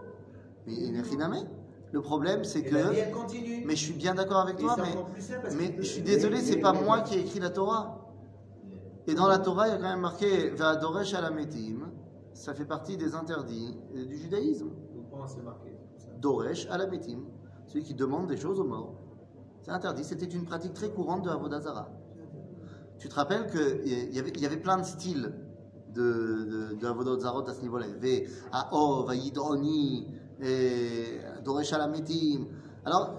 Mais 0.66 0.72
il 0.74 0.92
n'est 0.94 1.02
rien 1.02 1.20
à 1.20 1.28
mettre. 1.28 1.50
Le 1.92 2.00
problème, 2.02 2.44
c'est 2.44 2.60
Et 2.60 2.70
la 2.70 2.90
vie, 2.90 2.96
que. 2.96 3.00
elle 3.02 3.12
continue. 3.12 3.64
Mais 3.66 3.74
je 3.76 3.84
suis 3.84 3.94
bien 3.94 4.14
d'accord 4.14 4.38
avec 4.40 4.56
Et 4.58 4.62
toi, 4.62 4.76
mais, 4.78 5.54
mais 5.58 5.72
que- 5.74 5.82
je 5.82 5.86
suis 5.88 6.02
désolé, 6.02 6.38
c'est 6.38 6.58
pas 6.60 6.72
moi 6.72 7.00
qui 7.02 7.16
ai 7.16 7.20
écrit 7.20 7.40
la 7.40 7.50
Torah. 7.50 7.97
Et 9.08 9.14
dans 9.14 9.26
la 9.26 9.38
Torah, 9.38 9.68
il 9.68 9.70
y 9.70 9.74
a 9.74 9.78
quand 9.78 9.84
même 9.84 10.00
marqué 10.00 10.50
Va'adoresh 10.50 11.14
alametim. 11.14 11.90
Ça 12.34 12.52
fait 12.52 12.66
partie 12.66 12.98
des 12.98 13.14
interdits 13.14 13.74
du 13.94 14.18
judaïsme. 14.18 14.68
Comment 15.10 15.26
c'est 15.26 15.42
marqué 15.42 15.74
Doresh 16.20 16.68
alametim. 16.70 17.20
Celui 17.66 17.84
qui 17.84 17.94
demande 17.94 18.26
des 18.26 18.36
choses 18.36 18.60
aux 18.60 18.64
morts. 18.64 18.92
C'est 19.62 19.70
interdit. 19.70 20.04
C'était 20.04 20.26
une 20.26 20.44
pratique 20.44 20.74
très 20.74 20.90
courante 20.90 21.24
de 21.24 21.30
Avodazara. 21.30 21.88
Tu 22.98 23.08
te 23.08 23.14
rappelles 23.14 23.46
qu'il 23.50 24.14
y 24.14 24.18
avait, 24.18 24.30
il 24.34 24.42
y 24.42 24.46
avait 24.46 24.58
plein 24.58 24.76
de 24.76 24.84
styles 24.84 25.32
de, 25.94 26.02
de, 26.72 26.74
de 26.74 26.86
Avodazarot 26.86 27.48
à 27.48 27.54
ce 27.54 27.62
niveau-là. 27.62 27.86
Il 27.86 27.92
y 27.92 27.96
avait 27.96 28.28
Ao, 28.52 29.04
Vaïdoni, 29.04 30.06
et 30.42 31.18
Doresh 31.44 31.72
Alametim. 31.72 32.46
Alors, 32.84 33.14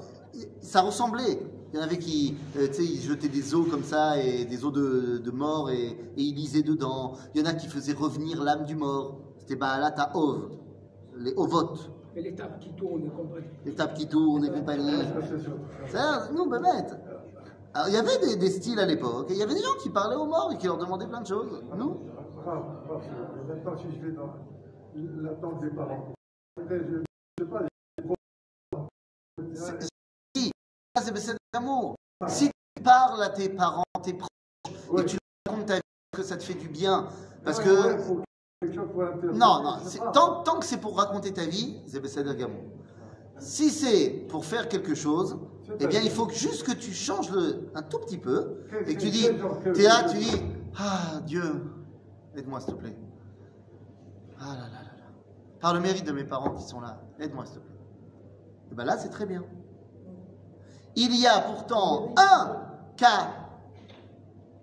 ça 0.62 0.82
ressemblait. 0.82 1.42
Il 1.72 1.78
y 1.78 1.80
en 1.80 1.84
avait 1.84 2.00
qui, 2.00 2.36
euh, 2.58 2.68
tu 2.68 2.74
sais, 2.74 2.84
ils 2.84 3.02
jetaient 3.02 3.28
des 3.30 3.54
os 3.54 3.70
comme 3.70 3.84
ça, 3.84 4.18
et 4.22 4.46
des 4.46 4.66
os 4.66 4.74
de, 4.74 5.20
de 5.20 5.32
mort, 5.32 5.70
et, 5.70 5.90
et 5.90 5.98
ils 6.18 6.34
lisaient 6.36 6.64
dedans. 6.64 7.14
Il 7.36 7.42
y 7.42 7.44
en 7.44 7.48
a 7.50 7.54
qui 7.54 7.68
faisaient 7.68 7.94
revenir 7.94 8.44
l'âme 8.44 8.66
du 8.66 8.76
mort. 8.76 9.20
C'était 9.38 9.56
Baalat 9.56 10.12
Ov, 10.16 10.50
les 11.18 11.34
Ovot, 11.36 11.74
Et 12.16 12.22
l'étape 12.22 12.60
qui 12.60 12.72
tourne 12.74 13.04
les 13.66 13.74
tapes 13.76 13.94
qui 13.94 14.08
tournent 14.08 14.46
et 14.46 14.50
compagnie. 14.52 15.04
Ça, 15.88 16.28
nous, 16.36 16.50
ben, 16.50 16.62
bête. 16.62 16.98
Alors, 17.74 17.88
il 17.88 17.94
y 17.94 17.98
avait 17.98 18.18
des, 18.18 18.36
des 18.36 18.50
styles 18.50 18.80
à 18.80 18.86
l'époque, 18.86 19.30
et 19.30 19.34
il 19.34 19.40
y 19.40 19.44
avait 19.44 19.54
des 19.54 19.62
gens 19.62 19.76
qui 19.82 19.90
parlaient 19.92 20.16
aux 20.16 20.26
morts 20.26 20.52
et 20.52 20.58
qui 20.58 20.66
leur 20.66 20.78
demandaient 20.80 21.08
plein 21.08 21.22
de 21.22 21.28
choses. 21.28 21.62
Nous, 21.78 21.98
maintenant 22.46 23.78
si 23.78 23.86
je 23.96 24.06
vais 24.08 24.12
dans 24.14 24.34
l'attente 25.22 25.62
des 25.62 25.70
parents, 25.70 26.14
après 26.60 26.80
je 26.80 26.96
ne 26.96 27.04
sais 27.40 27.46
pas, 27.46 27.62
C'est- 29.54 29.88
si, 30.36 30.52
ça, 30.96 31.02
c'est 31.04 31.12
c'est 31.52 31.60
l'amour. 31.60 31.96
Si 32.28 32.50
tu 32.76 32.84
parles 32.84 33.22
à 33.24 33.30
tes 33.30 33.50
parents, 33.50 33.84
tes 34.04 34.14
proches, 34.14 34.30
et 35.00 35.06
tu 35.06 35.18
leur 35.46 35.54
racontes 35.56 35.68
ta 35.68 35.76
vie, 35.76 35.82
que 36.14 36.24
ça 36.24 36.38
te 36.38 36.44
fait 36.44 36.54
du 36.54 36.68
bien, 36.70 37.08
parce 37.44 37.60
que 37.60 37.98
non, 39.34 39.64
non, 39.64 39.78
tant, 40.12 40.44
tant 40.44 40.60
que 40.60 40.66
c'est 40.66 40.78
pour 40.82 40.98
raconter 40.98 41.34
ta 41.34 41.46
vie, 41.46 41.80
c'est 41.88 42.02
Gamon. 42.38 42.60
Si 43.38 43.70
c'est 43.70 44.10
pour 44.30 44.44
faire 44.44 44.68
quelque 44.68 44.96
chose, 44.96 45.40
eh 45.80 45.88
bien, 45.88 46.02
il 46.02 46.12
faut 46.12 46.26
que- 46.26 46.34
juste 46.34 46.64
que 46.66 46.74
tu 46.74 46.92
changes 46.94 47.32
le, 47.32 47.70
un 47.74 47.82
tout 47.82 48.00
petit 48.00 48.18
peu 48.18 48.64
et 48.86 48.96
que 48.96 49.00
tu 49.00 49.10
dis, 49.10 49.30
là, 49.84 50.04
tu 50.10 50.18
dis, 50.18 50.42
ah 50.78 51.22
Dieu, 51.26 51.64
aide-moi 52.36 52.60
s'il 52.60 52.74
te 52.74 52.80
plaît. 52.80 52.98
Ah 54.42 54.48
là 54.56 54.62
là 54.62 54.84
là 54.84 54.98
là. 54.98 55.04
Par 55.62 55.74
le 55.74 55.80
mérite 55.80 56.06
de 56.06 56.12
mes 56.12 56.26
parents 56.26 56.54
qui 56.54 56.64
sont 56.64 56.82
là, 56.82 57.02
aide-moi 57.20 57.46
s'il 57.46 57.56
te 57.56 57.60
plaît. 57.62 57.78
Et 58.72 58.76
bien 58.76 58.84
là, 58.86 58.98
c'est 58.98 59.10
très 59.10 59.26
bien. 59.26 59.44
Il 60.96 61.20
y 61.20 61.28
a 61.28 61.40
pourtant 61.42 62.14
un 62.18 62.66
cas 62.98 63.34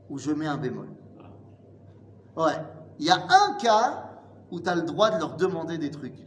où 0.08 0.18
je 0.18 0.30
mets 0.32 0.46
un 0.46 0.56
bémol. 0.56 0.88
Ouais. 2.36 2.52
Il 2.98 3.06
y 3.06 3.10
a 3.10 3.16
un 3.16 3.54
cas 3.54 4.10
où 4.50 4.60
tu 4.60 4.68
as 4.68 4.74
le 4.74 4.82
droit 4.82 5.10
de 5.10 5.18
leur 5.18 5.36
demander 5.36 5.78
des 5.78 5.90
trucs. 5.90 6.26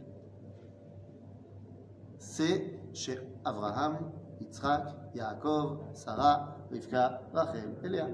C'est 2.18 2.78
chez 2.92 3.18
Abraham, 3.44 3.98
Yitzhak, 4.40 4.94
Yaakov, 5.14 5.78
Sarah, 5.94 6.56
Rivka, 6.70 7.22
Rachel 7.32 7.76
et 7.82 7.88
Léa. 7.88 8.06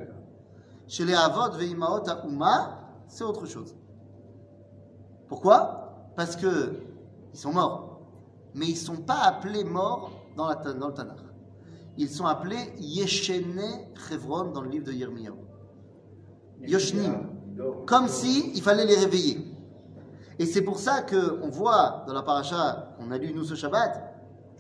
Chez 0.87 1.05
les 1.05 1.15
Avot, 1.15 1.57
Veimaot, 1.57 2.09
Aouma, 2.09 2.81
c'est 3.09 3.25
autre 3.25 3.47
chose. 3.47 3.75
Pourquoi? 5.29 6.13
Parce 6.15 6.37
que 6.37 6.81
ils 7.33 7.39
sont 7.39 7.53
morts. 7.53 8.01
Mais 8.55 8.67
ils 8.67 8.75
ne 8.75 8.79
sont 8.79 8.97
pas 8.97 9.21
appelés 9.25 9.65
morts 9.65 10.11
dans, 10.37 10.49
dans 10.55 10.89
le 10.89 10.95
Tanakh. 10.95 11.26
Ils 11.99 12.11
sont 12.11 12.27
appelés 12.27 12.73
Yeshene 12.79 13.63
Chevron 14.09 14.53
dans 14.53 14.61
le 14.61 14.69
livre 14.69 14.87
de 14.87 14.93
Yirmiyahu. 14.93 15.35
Yoshnim. 16.63 17.29
Comme 17.87 18.09
si 18.09 18.53
il 18.55 18.63
fallait 18.63 18.87
les 18.87 18.97
réveiller. 18.97 19.55
Et 20.39 20.45
c'est 20.45 20.63
pour 20.63 20.79
ça 20.79 21.03
qu'on 21.03 21.49
voit 21.49 22.05
dans 22.07 22.13
la 22.13 22.23
paracha 22.23 22.95
qu'on 22.99 23.11
a 23.11 23.19
lu 23.19 23.33
nous 23.33 23.45
ce 23.45 23.55
Shabbat, 23.55 24.15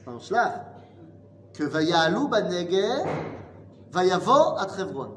dans 0.06 0.18
Shlach, 0.18 0.62
que 1.52 1.64
Vaya'alou 1.64 2.28
Baneger, 2.28 3.04
Vayavo 3.90 4.56
à 4.56 4.64
Trevron. 4.66 5.16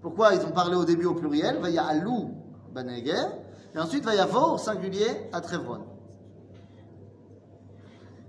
Pourquoi 0.00 0.34
ils 0.34 0.44
ont 0.44 0.52
parlé 0.52 0.76
au 0.76 0.84
début 0.84 1.06
au 1.06 1.14
pluriel, 1.14 1.58
Vaya'alou 1.58 2.30
Baneger, 2.72 3.24
et 3.74 3.78
ensuite 3.78 4.04
Vayavo 4.04 4.54
au 4.54 4.58
singulier 4.58 5.28
à 5.32 5.40
Trevron. 5.40 5.93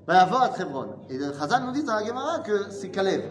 Et 0.07 1.17
le 1.17 1.65
nous 1.65 1.71
dit 1.71 1.83
dans 1.83 1.95
la 1.95 2.05
Gemara 2.05 2.39
que 2.39 2.69
c'est 2.69 2.89
Kalev. 2.89 3.23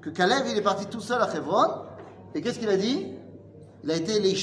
Que 0.00 0.10
Kalev, 0.10 0.42
il 0.50 0.58
est 0.58 0.62
parti 0.62 0.86
tout 0.86 1.00
seul 1.00 1.22
à 1.22 1.26
Trevron, 1.26 1.84
et 2.34 2.40
qu'est-ce 2.40 2.58
qu'il 2.58 2.68
a 2.68 2.76
dit? 2.76 3.14
Il 3.84 3.90
a 3.90 3.96
été 3.96 4.18
les 4.18 4.34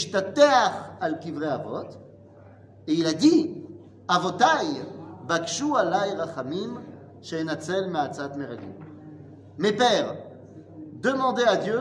al 1.01 1.19
kivrei 1.19 1.47
avot, 1.47 1.83
et 2.88 2.93
il 2.93 3.05
a 3.05 3.13
dit 3.13 3.63
Avotai 4.07 4.81
bakshu 5.27 5.75
alay 5.75 6.13
rachamim 6.15 6.81
she'enatzel 7.21 7.89
ma'atzat 7.89 8.29
meraglim. 8.38 8.73
Mes 9.57 9.73
pères, 9.73 10.15
demandez 11.01 11.43
à 11.43 11.57
Dieu 11.57 11.79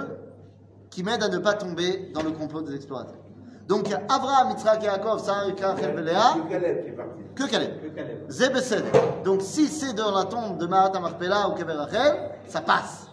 qui 0.90 1.04
m'aide 1.04 1.22
à 1.22 1.28
ne 1.28 1.38
pas 1.38 1.54
tomber 1.54 2.10
dans 2.12 2.22
le 2.22 2.32
complot 2.32 2.62
des 2.62 2.74
explorateurs. 2.74 3.23
Donc 3.66 3.90
Abraham, 4.08 4.50
Yitzhak, 4.50 4.82
Yaakov, 4.82 5.24
Sarah, 5.24 5.46
Rachel 5.46 5.96
Léa, 6.04 6.34
C'est 6.34 6.48
Caleb 6.50 6.82
qui 6.84 6.88
est 6.88 6.92
parti. 6.92 7.20
que 7.34 7.50
Caleb. 7.50 7.80
Que 7.80 7.88
Caleb. 7.96 9.22
Donc 9.24 9.40
si 9.42 9.68
c'est 9.68 9.94
dans 9.94 10.14
la 10.14 10.24
tombe 10.24 10.58
de 10.58 10.66
Mahat 10.66 10.92
Marpella 11.00 11.48
ou 11.48 11.52
Kever 11.54 11.72
Rachel, 11.72 12.30
ça 12.46 12.60
passe. 12.60 13.06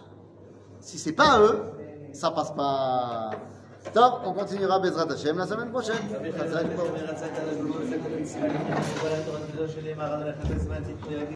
Si 0.80 0.98
c'est 0.98 1.12
pas 1.12 1.38
eux, 1.40 1.62
ça 2.12 2.30
passe 2.32 2.50
pas. 2.50 3.30
Top, 3.94 4.20
on 4.26 4.32
continuera 4.32 4.78
Bezrat 4.78 5.10
Hashem 5.10 5.38
la 5.38 5.46
semaine 5.46 5.70
prochaine. 5.70 5.96